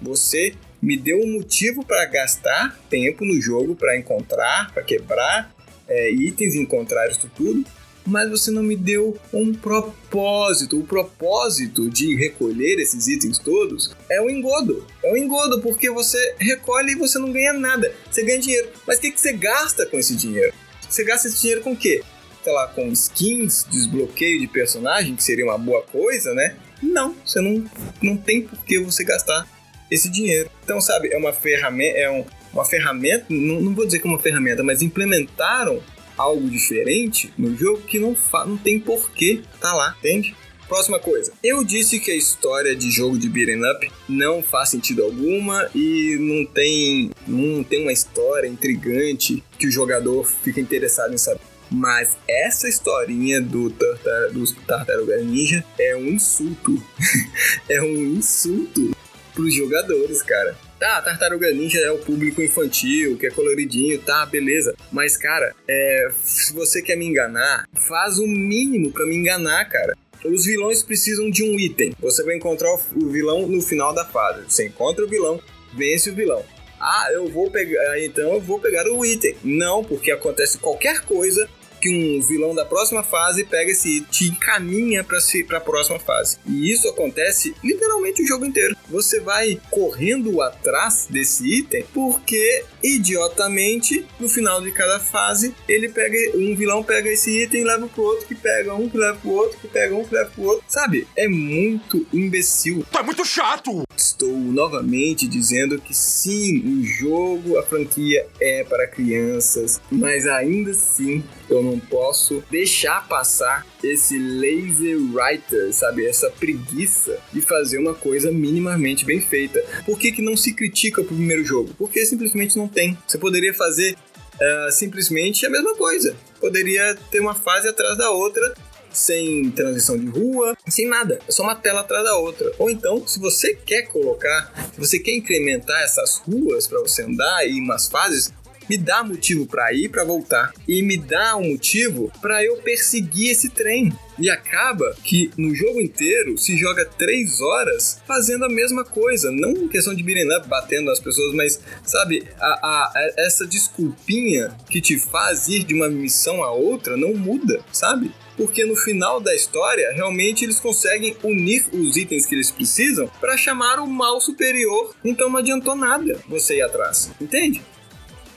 Você 0.00 0.54
me 0.80 0.96
deu 0.96 1.20
um 1.20 1.34
motivo 1.34 1.84
para 1.84 2.06
gastar 2.06 2.78
tempo 2.88 3.24
no 3.24 3.40
jogo, 3.40 3.76
para 3.76 3.96
encontrar, 3.96 4.72
para 4.72 4.82
quebrar 4.82 5.54
é, 5.86 6.10
itens, 6.10 6.54
encontrar 6.54 7.10
isso 7.10 7.30
tudo, 7.36 7.64
mas 8.06 8.30
você 8.30 8.50
não 8.50 8.62
me 8.62 8.76
deu 8.76 9.18
um 9.32 9.52
propósito. 9.52 10.78
O 10.78 10.84
propósito 10.84 11.88
de 11.88 12.14
recolher 12.16 12.78
esses 12.78 13.06
itens 13.06 13.38
todos 13.38 13.94
é 14.10 14.20
o 14.20 14.30
engodo. 14.30 14.86
É 15.02 15.12
o 15.12 15.16
engodo, 15.16 15.60
porque 15.60 15.90
você 15.90 16.34
recolhe 16.38 16.92
e 16.92 16.96
você 16.96 17.18
não 17.18 17.32
ganha 17.32 17.52
nada. 17.52 17.92
Você 18.10 18.22
ganha 18.22 18.38
dinheiro. 18.38 18.68
Mas 18.86 18.98
o 18.98 19.00
que, 19.00 19.10
que 19.10 19.20
você 19.20 19.32
gasta 19.32 19.86
com 19.86 19.98
esse 19.98 20.14
dinheiro? 20.14 20.52
Você 20.88 21.04
gasta 21.04 21.28
esse 21.28 21.40
dinheiro 21.40 21.62
com 21.62 21.72
o 21.72 21.76
quê? 21.76 22.02
Sei 22.42 22.52
lá, 22.52 22.66
com 22.68 22.88
skins, 22.88 23.66
desbloqueio 23.70 24.40
de 24.40 24.46
personagem, 24.46 25.14
que 25.14 25.22
seria 25.22 25.44
uma 25.44 25.58
boa 25.58 25.82
coisa, 25.82 26.34
né? 26.34 26.56
Não, 26.82 27.14
você 27.24 27.40
não, 27.40 27.64
não 28.02 28.16
tem 28.16 28.42
por 28.42 28.64
que 28.64 28.78
você 28.78 29.04
gastar 29.04 29.46
esse 29.90 30.08
dinheiro. 30.08 30.50
Então, 30.64 30.80
sabe, 30.80 31.12
é 31.12 31.18
uma 31.18 31.32
ferramenta, 31.32 31.98
é 31.98 32.10
um, 32.10 32.24
uma 32.52 32.64
ferramenta, 32.64 33.26
não, 33.28 33.60
não 33.60 33.74
vou 33.74 33.84
dizer 33.84 33.98
que 33.98 34.06
é 34.06 34.10
uma 34.10 34.18
ferramenta, 34.18 34.62
mas 34.62 34.80
implementaram 34.80 35.82
algo 36.20 36.48
diferente 36.48 37.32
no 37.38 37.56
jogo 37.56 37.82
que 37.82 37.98
não, 37.98 38.16
não 38.46 38.56
tem 38.56 38.78
porquê 38.78 39.42
tá 39.60 39.72
lá, 39.72 39.96
entende? 39.98 40.36
Próxima 40.68 41.00
coisa. 41.00 41.32
Eu 41.42 41.64
disse 41.64 41.98
que 41.98 42.12
a 42.12 42.16
história 42.16 42.76
de 42.76 42.92
jogo 42.92 43.18
de 43.18 43.28
beat'em 43.28 43.60
up 43.72 43.90
não 44.08 44.40
faz 44.40 44.68
sentido 44.68 45.02
alguma 45.02 45.68
e 45.74 46.16
não 46.20 46.46
tem, 46.46 47.10
não 47.26 47.64
tem 47.64 47.82
uma 47.82 47.92
história 47.92 48.46
intrigante 48.46 49.42
que 49.58 49.66
o 49.66 49.70
jogador 49.70 50.24
fica 50.24 50.60
interessado 50.60 51.12
em 51.12 51.18
saber. 51.18 51.40
Mas 51.68 52.16
essa 52.28 52.68
historinha 52.68 53.40
do, 53.40 53.70
tartar, 53.70 54.30
do 54.30 54.54
Tartaruga 54.64 55.16
Ninja 55.18 55.64
é 55.78 55.96
um 55.96 56.06
insulto. 56.06 56.80
é 57.68 57.80
um 57.82 57.96
insulto 58.16 58.90
pros 59.34 59.54
jogadores, 59.54 60.22
cara. 60.22 60.56
Tá, 60.80 61.02
Tartaruga 61.02 61.52
Ninja 61.52 61.78
é 61.78 61.92
o 61.92 61.98
público 61.98 62.40
infantil, 62.40 63.18
que 63.18 63.26
é 63.26 63.30
coloridinho, 63.30 63.98
tá, 63.98 64.24
beleza. 64.24 64.74
Mas, 64.90 65.14
cara, 65.14 65.54
é, 65.68 66.08
se 66.24 66.54
você 66.54 66.80
quer 66.80 66.96
me 66.96 67.04
enganar, 67.04 67.68
faz 67.86 68.18
o 68.18 68.26
mínimo 68.26 68.90
para 68.90 69.04
me 69.04 69.14
enganar, 69.14 69.62
cara. 69.68 69.94
Os 70.24 70.46
vilões 70.46 70.82
precisam 70.82 71.30
de 71.30 71.44
um 71.44 71.60
item. 71.60 71.92
Você 72.00 72.24
vai 72.24 72.34
encontrar 72.34 72.72
o 72.72 73.08
vilão 73.10 73.46
no 73.46 73.60
final 73.60 73.92
da 73.92 74.06
fase. 74.06 74.44
Você 74.48 74.68
encontra 74.68 75.04
o 75.04 75.08
vilão, 75.08 75.38
vence 75.74 76.08
o 76.08 76.14
vilão. 76.14 76.42
Ah, 76.80 77.08
eu 77.12 77.28
vou 77.28 77.50
pegar, 77.50 78.02
então 78.02 78.32
eu 78.32 78.40
vou 78.40 78.58
pegar 78.58 78.90
o 78.90 79.04
item. 79.04 79.36
Não, 79.44 79.84
porque 79.84 80.10
acontece 80.10 80.56
qualquer 80.56 81.02
coisa 81.02 81.46
que 81.80 81.88
um 81.88 82.20
vilão 82.20 82.54
da 82.54 82.64
próxima 82.64 83.02
fase 83.02 83.44
pega 83.44 83.70
esse 83.70 83.98
item 83.98 84.28
e 84.28 84.30
encaminha 84.30 85.02
para 85.02 85.20
si, 85.20 85.46
a 85.50 85.60
próxima 85.60 85.98
fase. 85.98 86.36
E 86.46 86.70
isso 86.70 86.88
acontece 86.88 87.54
literalmente 87.62 88.22
o 88.22 88.26
jogo 88.26 88.44
inteiro. 88.44 88.76
Você 88.88 89.20
vai 89.20 89.60
correndo 89.70 90.42
atrás 90.42 91.06
desse 91.08 91.46
item 91.46 91.84
porque 91.92 92.64
idiotamente 92.82 94.04
no 94.18 94.28
final 94.28 94.60
de 94.60 94.72
cada 94.72 94.98
fase 94.98 95.54
ele 95.68 95.88
pega 95.88 96.16
um 96.36 96.54
vilão 96.54 96.82
pega 96.82 97.10
esse 97.10 97.42
item 97.42 97.60
e 97.60 97.64
leva 97.64 97.86
pro 97.86 98.02
outro 98.02 98.26
que 98.26 98.34
pega 98.34 98.74
um 98.74 98.88
que 98.88 98.96
leva 98.96 99.18
pro 99.18 99.30
outro 99.30 99.58
que 99.58 99.68
pega 99.68 99.94
um 99.94 100.04
que 100.04 100.14
leva 100.14 100.30
pro 100.30 100.44
outro. 100.44 100.64
Sabe? 100.68 101.06
É 101.16 101.28
muito 101.28 102.06
imbecil. 102.12 102.84
Tá 102.90 103.02
muito 103.02 103.24
chato. 103.24 103.82
Estou 103.96 104.36
novamente 104.36 105.28
dizendo 105.28 105.80
que 105.80 105.94
sim, 105.94 106.60
o 106.60 106.84
jogo, 106.84 107.58
a 107.58 107.62
franquia 107.62 108.26
é 108.40 108.64
para 108.64 108.86
crianças, 108.86 109.80
mas 109.90 110.26
ainda 110.26 110.70
assim 110.70 111.22
eu 111.48 111.62
não 111.62 111.69
posso 111.78 112.42
deixar 112.50 113.06
passar 113.06 113.66
esse 113.82 114.18
lazy 114.18 114.94
writer, 114.94 115.72
sabe? 115.72 116.06
Essa 116.06 116.30
preguiça 116.30 117.18
de 117.32 117.40
fazer 117.40 117.78
uma 117.78 117.94
coisa 117.94 118.32
minimamente 118.32 119.04
bem 119.04 119.20
feita. 119.20 119.62
Por 119.84 119.98
que, 119.98 120.12
que 120.12 120.22
não 120.22 120.36
se 120.36 120.52
critica 120.54 121.02
pro 121.02 121.14
primeiro 121.14 121.44
jogo? 121.44 121.74
Porque 121.76 122.04
simplesmente 122.04 122.56
não 122.56 122.68
tem. 122.68 122.96
Você 123.06 123.18
poderia 123.18 123.54
fazer 123.54 123.96
uh, 124.34 124.72
simplesmente 124.72 125.46
a 125.46 125.50
mesma 125.50 125.74
coisa. 125.76 126.16
Poderia 126.40 126.96
ter 127.10 127.20
uma 127.20 127.34
fase 127.34 127.68
atrás 127.68 127.96
da 127.96 128.10
outra 128.10 128.54
sem 128.92 129.50
transição 129.50 129.96
de 129.96 130.06
rua, 130.06 130.56
sem 130.68 130.86
nada. 130.86 131.20
É 131.26 131.32
só 131.32 131.42
uma 131.42 131.54
tela 131.54 131.80
atrás 131.80 132.04
da 132.04 132.16
outra. 132.16 132.50
Ou 132.58 132.70
então, 132.70 133.06
se 133.06 133.18
você 133.18 133.54
quer 133.54 133.82
colocar, 133.82 134.52
se 134.72 134.78
você 134.78 134.98
quer 134.98 135.12
incrementar 135.12 135.80
essas 135.82 136.16
ruas 136.16 136.66
para 136.66 136.80
você 136.80 137.02
andar 137.02 137.46
e 137.46 137.60
umas 137.60 137.88
fases, 137.88 138.32
me 138.70 138.78
dá 138.78 139.02
motivo 139.02 139.46
para 139.46 139.72
ir 139.74 139.88
para 139.88 140.04
voltar 140.04 140.52
e 140.68 140.80
me 140.80 140.96
dá 140.96 141.36
um 141.36 141.50
motivo 141.50 142.12
para 142.22 142.44
eu 142.44 142.58
perseguir 142.58 143.32
esse 143.32 143.48
trem. 143.48 143.92
E 144.16 144.30
acaba 144.30 144.94
que 145.02 145.30
no 145.36 145.52
jogo 145.52 145.80
inteiro 145.80 146.38
se 146.38 146.56
joga 146.56 146.84
três 146.84 147.40
horas 147.40 148.00
fazendo 148.06 148.44
a 148.44 148.48
mesma 148.48 148.84
coisa. 148.84 149.32
Não 149.32 149.50
em 149.50 149.66
questão 149.66 149.92
de 149.92 150.04
beat'em 150.04 150.36
up, 150.36 150.46
batendo 150.46 150.88
as 150.90 151.00
pessoas, 151.00 151.34
mas, 151.34 151.60
sabe, 151.82 152.28
a, 152.38 152.46
a, 152.46 153.12
essa 153.16 153.44
desculpinha 153.44 154.54
que 154.68 154.80
te 154.80 154.96
faz 154.98 155.48
ir 155.48 155.64
de 155.64 155.74
uma 155.74 155.88
missão 155.88 156.44
a 156.44 156.52
outra 156.52 156.96
não 156.96 157.14
muda, 157.14 157.60
sabe? 157.72 158.12
Porque 158.36 158.64
no 158.64 158.76
final 158.76 159.20
da 159.20 159.34
história, 159.34 159.90
realmente 159.94 160.44
eles 160.44 160.60
conseguem 160.60 161.16
unir 161.24 161.64
os 161.72 161.96
itens 161.96 162.24
que 162.24 162.34
eles 162.34 162.52
precisam 162.52 163.10
para 163.20 163.36
chamar 163.36 163.80
o 163.80 163.86
mal 163.86 164.20
superior. 164.20 164.94
Então 165.04 165.28
não 165.28 165.38
adiantou 165.38 165.74
nada 165.74 166.20
você 166.28 166.58
ir 166.58 166.62
atrás, 166.62 167.10
entende? 167.20 167.62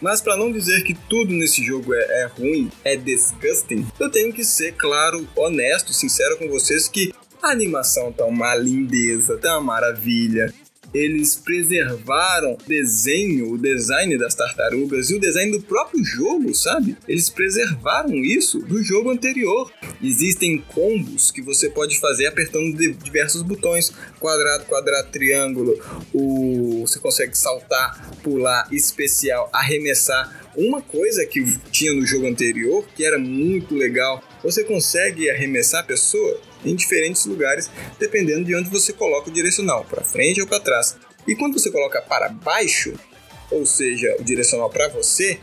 Mas 0.03 0.19
para 0.19 0.35
não 0.35 0.51
dizer 0.51 0.83
que 0.83 0.93
tudo 0.93 1.31
nesse 1.31 1.63
jogo 1.63 1.93
é, 1.93 2.23
é 2.23 2.25
ruim, 2.25 2.69
é 2.83 2.97
disgusting, 2.97 3.87
eu 3.97 4.11
tenho 4.11 4.33
que 4.33 4.43
ser, 4.43 4.73
claro, 4.73 5.25
honesto, 5.33 5.93
sincero 5.93 6.37
com 6.37 6.49
vocês 6.49 6.89
que 6.89 7.13
a 7.41 7.51
animação 7.51 8.11
tá 8.11 8.25
uma 8.25 8.53
lindeza, 8.53 9.37
tá 9.37 9.57
uma 9.57 9.61
maravilha 9.61 10.53
eles 10.93 11.35
preservaram 11.35 12.53
o 12.53 12.67
desenho, 12.67 13.51
o 13.51 13.57
design 13.57 14.17
das 14.17 14.35
tartarugas 14.35 15.09
e 15.09 15.15
o 15.15 15.19
design 15.19 15.51
do 15.51 15.61
próprio 15.61 16.03
jogo, 16.03 16.53
sabe? 16.53 16.95
Eles 17.07 17.29
preservaram 17.29 18.13
isso 18.15 18.59
do 18.59 18.83
jogo 18.83 19.09
anterior. 19.09 19.71
Existem 20.01 20.59
combos 20.59 21.31
que 21.31 21.41
você 21.41 21.69
pode 21.69 21.99
fazer 21.99 22.27
apertando 22.27 22.75
diversos 23.03 23.41
botões: 23.41 23.91
quadrado, 24.19 24.65
quadrado, 24.65 25.09
triângulo. 25.09 25.73
O... 26.13 26.81
Você 26.85 26.99
consegue 26.99 27.37
saltar, 27.37 28.11
pular, 28.21 28.67
especial, 28.71 29.49
arremessar. 29.51 30.43
Uma 30.55 30.81
coisa 30.81 31.25
que 31.25 31.43
tinha 31.71 31.93
no 31.93 32.05
jogo 32.05 32.27
anterior 32.27 32.85
que 32.95 33.03
era 33.03 33.17
muito 33.17 33.73
legal, 33.73 34.23
você 34.43 34.63
consegue 34.63 35.29
arremessar 35.29 35.81
a 35.81 35.83
pessoa 35.83 36.39
em 36.65 36.75
diferentes 36.75 37.25
lugares, 37.25 37.69
dependendo 37.99 38.45
de 38.45 38.55
onde 38.55 38.69
você 38.69 38.93
coloca 38.93 39.29
o 39.29 39.33
direcional, 39.33 39.85
para 39.85 40.03
frente 40.03 40.41
ou 40.41 40.47
para 40.47 40.59
trás. 40.59 40.97
E 41.27 41.35
quando 41.35 41.59
você 41.59 41.71
coloca 41.71 42.01
para 42.01 42.29
baixo, 42.29 42.93
ou 43.49 43.65
seja, 43.65 44.15
o 44.19 44.23
direcional 44.23 44.69
para 44.69 44.89
você, 44.89 45.39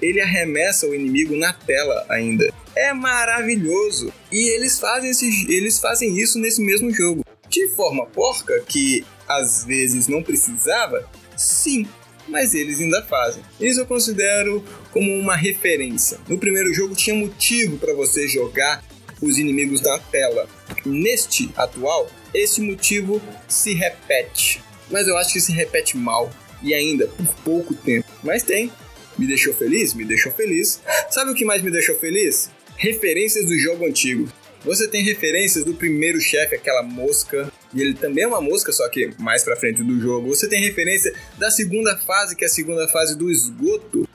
ele 0.00 0.20
arremessa 0.20 0.86
o 0.86 0.94
inimigo 0.94 1.36
na 1.36 1.52
tela 1.52 2.06
ainda. 2.08 2.52
É 2.74 2.92
maravilhoso. 2.92 4.12
E 4.32 4.54
eles 4.54 4.78
fazem, 4.78 5.10
esse, 5.10 5.52
eles 5.52 5.78
fazem 5.78 6.18
isso 6.18 6.38
nesse 6.38 6.60
mesmo 6.60 6.90
jogo. 6.90 7.24
De 7.48 7.68
forma 7.70 8.06
porca, 8.06 8.60
que 8.66 9.04
às 9.28 9.64
vezes 9.64 10.08
não 10.08 10.22
precisava, 10.22 11.08
sim, 11.36 11.86
mas 12.28 12.54
eles 12.54 12.80
ainda 12.80 13.02
fazem. 13.02 13.42
Isso 13.60 13.80
eu 13.80 13.86
considero 13.86 14.64
como 14.92 15.12
uma 15.14 15.36
referência. 15.36 16.18
No 16.28 16.38
primeiro 16.38 16.72
jogo 16.72 16.94
tinha 16.94 17.14
motivo 17.14 17.76
para 17.76 17.92
você 17.92 18.26
jogar 18.28 18.84
os 19.20 19.38
inimigos 19.38 19.80
na 19.80 19.98
tela. 19.98 20.48
Neste 20.84 21.50
atual, 21.56 22.10
esse 22.32 22.60
motivo 22.60 23.20
se 23.48 23.74
repete, 23.74 24.62
mas 24.90 25.06
eu 25.06 25.16
acho 25.16 25.32
que 25.32 25.40
se 25.40 25.52
repete 25.52 25.96
mal 25.96 26.30
e 26.62 26.74
ainda 26.74 27.06
por 27.06 27.34
pouco 27.44 27.74
tempo. 27.74 28.08
Mas 28.22 28.42
tem. 28.42 28.70
Me 29.18 29.26
deixou 29.26 29.52
feliz? 29.52 29.92
Me 29.92 30.04
deixou 30.04 30.32
feliz. 30.32 30.80
Sabe 31.10 31.30
o 31.30 31.34
que 31.34 31.44
mais 31.44 31.62
me 31.62 31.70
deixou 31.70 31.94
feliz? 31.96 32.50
Referências 32.76 33.46
do 33.46 33.58
jogo 33.58 33.84
antigo. 33.84 34.28
Você 34.64 34.88
tem 34.88 35.02
referências 35.02 35.64
do 35.64 35.74
primeiro 35.74 36.20
chefe, 36.20 36.54
aquela 36.54 36.82
mosca, 36.82 37.50
e 37.72 37.80
ele 37.80 37.94
também 37.94 38.24
é 38.24 38.26
uma 38.26 38.40
mosca, 38.40 38.72
só 38.72 38.86
que 38.88 39.10
mais 39.18 39.42
pra 39.42 39.56
frente 39.56 39.82
do 39.82 40.00
jogo. 40.00 40.28
Você 40.28 40.48
tem 40.48 40.62
referência 40.62 41.14
da 41.38 41.50
segunda 41.50 41.96
fase, 41.96 42.36
que 42.36 42.44
é 42.44 42.46
a 42.46 42.50
segunda 42.50 42.86
fase 42.88 43.16
do 43.16 43.30
esgoto, 43.30 44.06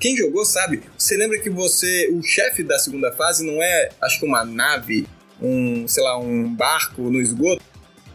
quem 0.00 0.16
jogou 0.16 0.44
sabe. 0.44 0.82
Você 0.96 1.16
lembra 1.16 1.38
que 1.38 1.50
você, 1.50 2.08
o 2.12 2.22
chefe 2.22 2.62
da 2.62 2.78
segunda 2.78 3.12
fase 3.12 3.44
não 3.44 3.62
é, 3.62 3.90
acho 4.00 4.18
que 4.18 4.26
uma 4.26 4.44
nave, 4.44 5.06
um, 5.40 5.86
sei 5.86 6.02
lá, 6.02 6.18
um 6.18 6.52
barco 6.54 7.02
no 7.02 7.20
esgoto? 7.20 7.62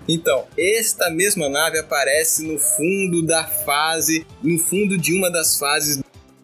Então, 0.07 0.45
esta 0.57 1.09
mesma 1.09 1.47
nave 1.47 1.77
aparece 1.77 2.43
no 2.43 2.57
fundo 2.59 3.25
da 3.25 3.45
fase, 3.45 4.25
no 4.43 4.57
fundo 4.59 4.97
de 4.97 5.13
uma 5.13 5.29
das 5.29 5.57
fases. 5.57 6.01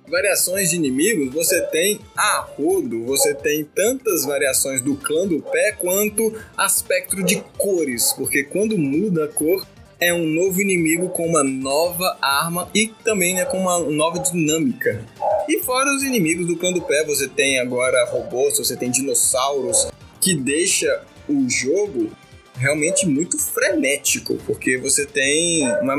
Variações 0.08 0.70
de 0.70 0.78
inimigos 0.78 1.34
você 1.34 1.60
tem 1.64 2.00
a 2.16 2.40
rodo, 2.40 3.04
você 3.04 3.34
tem 3.34 3.66
tantas 3.66 4.24
variações 4.24 4.80
do 4.80 4.96
clã 4.96 5.28
do 5.28 5.42
pé 5.42 5.74
quanto 5.74 6.34
aspecto 6.56 7.22
de 7.22 7.44
cores, 7.58 8.14
porque 8.14 8.44
quando 8.44 8.78
muda 8.78 9.26
a 9.26 9.28
cor, 9.28 9.68
é 10.00 10.14
um 10.14 10.26
novo 10.26 10.62
inimigo 10.62 11.10
com 11.10 11.26
uma 11.26 11.44
nova 11.44 12.18
arma 12.22 12.70
e 12.74 12.88
também 13.04 13.34
né, 13.34 13.46
com 13.46 13.58
uma 13.58 13.80
nova 13.80 14.20
dinâmica. 14.20 15.04
E 15.50 15.60
fora 15.60 15.94
os 15.96 16.04
inimigos 16.04 16.46
do 16.46 16.58
clã 16.58 16.72
do 16.72 16.82
pé, 16.82 17.04
você 17.06 17.28
tem 17.28 17.60
agora 17.60 18.06
robôs, 18.06 18.58
você 18.58 18.76
tem 18.76 18.92
dinossauros, 18.92 19.88
que 20.22 20.36
deixa 20.36 21.04
o 21.28 21.50
jogo 21.50 22.12
realmente 22.56 23.08
muito 23.08 23.38
frenético, 23.38 24.36
porque 24.46 24.78
você 24.78 25.06
tem 25.06 25.64
uma 25.82 25.96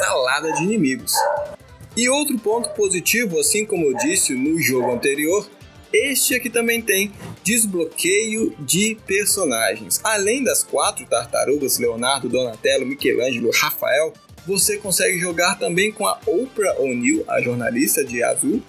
salada 0.00 0.52
de 0.52 0.64
inimigos. 0.64 1.12
E 1.96 2.08
outro 2.08 2.36
ponto 2.38 2.70
positivo, 2.70 3.38
assim 3.38 3.64
como 3.64 3.86
eu 3.86 3.96
disse 3.96 4.34
no 4.34 4.60
jogo 4.60 4.92
anterior, 4.92 5.48
este 5.94 6.34
aqui 6.34 6.50
também 6.50 6.82
tem 6.82 7.12
desbloqueio 7.44 8.54
de 8.58 8.96
personagens. 9.06 10.00
Além 10.02 10.42
das 10.42 10.64
quatro 10.64 11.06
tartarugas, 11.06 11.78
Leonardo, 11.78 12.28
Donatello, 12.28 12.84
Michelangelo, 12.84 13.50
Rafael, 13.54 14.12
você 14.46 14.76
consegue 14.76 15.18
jogar 15.18 15.58
também 15.58 15.92
com 15.92 16.06
a 16.06 16.18
Oprah 16.26 16.74
O'Neil, 16.78 17.24
a 17.28 17.40
jornalista 17.40 18.04
de 18.04 18.22
azul, 18.22 18.62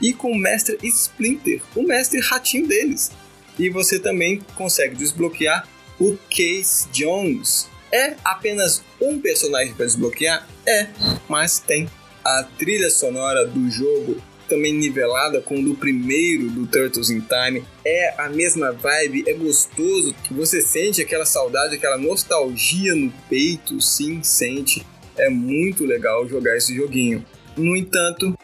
e 0.00 0.12
com 0.12 0.32
o 0.32 0.38
mestre 0.38 0.76
Splinter, 0.82 1.62
o 1.76 1.82
mestre 1.84 2.20
ratinho 2.20 2.66
deles. 2.66 3.12
E 3.58 3.70
você 3.70 3.98
também 3.98 4.40
consegue 4.56 4.96
desbloquear 4.96 5.66
o 6.00 6.18
Case 6.28 6.88
Jones. 6.90 7.68
É 7.92 8.16
apenas 8.24 8.82
um 9.00 9.20
personagem 9.20 9.74
para 9.74 9.86
desbloquear? 9.86 10.48
É, 10.66 10.88
mas 11.28 11.58
tem. 11.58 11.88
A 12.24 12.44
trilha 12.44 12.88
sonora 12.88 13.46
do 13.46 13.68
jogo 13.70 14.16
também 14.52 14.74
nivelada 14.74 15.40
com 15.40 15.60
o 15.60 15.64
do 15.64 15.74
primeiro 15.74 16.50
do 16.50 16.66
Turtles 16.66 17.08
in 17.08 17.22
Time. 17.22 17.64
É 17.86 18.14
a 18.18 18.28
mesma 18.28 18.70
vibe, 18.70 19.24
é 19.26 19.32
gostoso, 19.32 20.14
você 20.30 20.60
sente 20.60 21.00
aquela 21.00 21.24
saudade, 21.24 21.76
aquela 21.76 21.96
nostalgia 21.96 22.94
no 22.94 23.10
peito, 23.30 23.80
sim, 23.80 24.22
sente. 24.22 24.86
É 25.16 25.30
muito 25.30 25.86
legal 25.86 26.28
jogar 26.28 26.54
esse 26.54 26.74
joguinho. 26.74 27.24
No 27.56 27.74
entanto, 27.74 28.36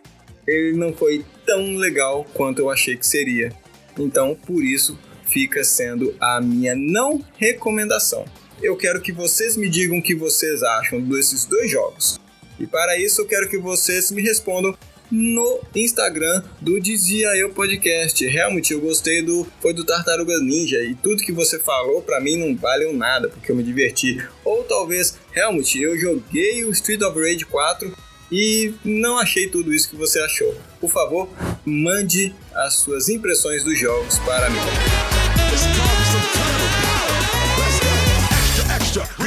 ele 0.46 0.78
não 0.78 0.94
foi 0.94 1.26
tão 1.44 1.76
legal 1.76 2.24
quanto 2.32 2.60
eu 2.60 2.70
achei 2.70 2.96
que 2.96 3.06
seria. 3.06 3.52
Então, 3.98 4.34
por 4.34 4.64
isso, 4.64 4.98
fica 5.26 5.62
sendo 5.62 6.14
a 6.18 6.40
minha 6.40 6.74
não 6.74 7.22
recomendação. 7.36 8.24
Eu 8.62 8.76
quero 8.76 9.02
que 9.02 9.12
vocês 9.12 9.58
me 9.58 9.68
digam 9.68 9.98
o 9.98 10.02
que 10.02 10.14
vocês 10.14 10.62
acham 10.62 11.02
desses 11.02 11.44
dois 11.44 11.70
jogos. 11.70 12.18
E 12.58 12.66
para 12.66 12.98
isso 12.98 13.20
eu 13.20 13.26
quero 13.26 13.48
que 13.48 13.56
vocês 13.56 14.10
me 14.10 14.20
respondam 14.20 14.76
no 15.10 15.60
Instagram 15.74 16.42
do 16.60 16.80
Dizia 16.80 17.36
Eu 17.36 17.50
Podcast. 17.50 18.26
Realmente 18.26 18.72
eu 18.72 18.80
gostei 18.80 19.22
do 19.22 19.46
foi 19.60 19.72
do 19.72 19.84
Tartaruga 19.84 20.38
Ninja 20.40 20.82
e 20.82 20.94
tudo 20.94 21.22
que 21.22 21.32
você 21.32 21.58
falou 21.58 22.02
para 22.02 22.20
mim 22.20 22.36
não 22.36 22.56
valeu 22.56 22.92
nada 22.92 23.28
porque 23.28 23.50
eu 23.50 23.56
me 23.56 23.62
diverti. 23.62 24.22
Ou 24.44 24.64
talvez 24.64 25.16
realmente 25.32 25.80
eu 25.80 25.96
joguei 25.98 26.64
o 26.64 26.70
Street 26.70 27.02
of 27.02 27.18
Rage 27.18 27.44
4 27.44 27.92
e 28.30 28.74
não 28.84 29.18
achei 29.18 29.48
tudo 29.48 29.72
isso 29.72 29.88
que 29.88 29.96
você 29.96 30.18
achou. 30.20 30.54
Por 30.80 30.90
favor, 30.90 31.28
mande 31.64 32.34
as 32.54 32.74
suas 32.74 33.08
impressões 33.08 33.64
dos 33.64 33.78
jogos 33.78 34.18
para 34.18 34.50
mim. 34.50 34.58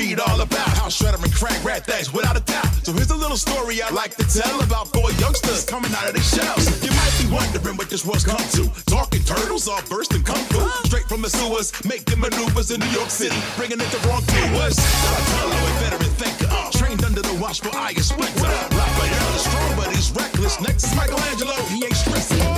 Read 0.02 0.20
all 0.20 0.42
about 0.42 0.68
how 0.82 0.90
Shredder 0.90 1.22
and 1.22 1.32
Crank 1.32 1.64
rat 1.64 1.86
things 1.86 2.12
without 2.12 2.36
a 2.36 2.40
doubt. 2.40 2.66
So 2.82 2.92
here's 2.92 3.12
a 3.12 3.16
little 3.16 3.38
story 3.38 3.84
I 3.84 3.90
like 3.92 4.16
to 4.16 4.26
tell 4.26 4.60
about 4.64 4.88
four 4.88 5.12
youngsters 5.22 5.64
coming 5.64 5.94
out 5.94 6.10
of 6.10 6.14
their 6.18 6.26
shells. 6.26 6.66
You 6.82 6.90
might 6.90 7.14
be 7.22 7.30
wondering 7.30 7.78
what 7.78 7.88
this 7.88 8.04
was 8.04 8.26
come 8.26 8.42
to. 8.58 8.66
Talking 8.90 9.22
turtles 9.22 9.68
all 9.68 9.80
bursting 9.88 10.24
kung 10.24 10.42
fu. 10.50 10.58
Straight 10.90 11.06
from 11.06 11.22
the 11.22 11.30
sewers, 11.30 11.70
making 11.86 12.20
maneuvers 12.20 12.72
in 12.72 12.80
New 12.80 12.90
York 12.98 13.12
City, 13.12 13.38
bringing 13.56 13.78
it 13.78 13.90
to 13.94 14.00
wrongdoers. 14.10 14.74
Donatello, 14.74 15.70
a 15.70 15.74
veteran 15.86 16.14
thinker, 16.18 16.50
uh, 16.50 16.72
trained 16.72 17.06
under 17.06 17.22
the 17.22 17.38
watchful 17.38 17.70
eye 17.76 17.94
of 17.96 18.04
Splinter. 18.04 18.42
Raphael 18.42 19.36
is 19.38 19.44
strong, 19.46 19.72
but 19.78 19.88
he's 19.94 20.10
reckless. 20.18 20.60
Next 20.62 20.86
is 20.86 20.96
Michelangelo, 20.98 21.54
he 21.70 21.86
ain't 21.86 21.96
stressing. 21.96 22.51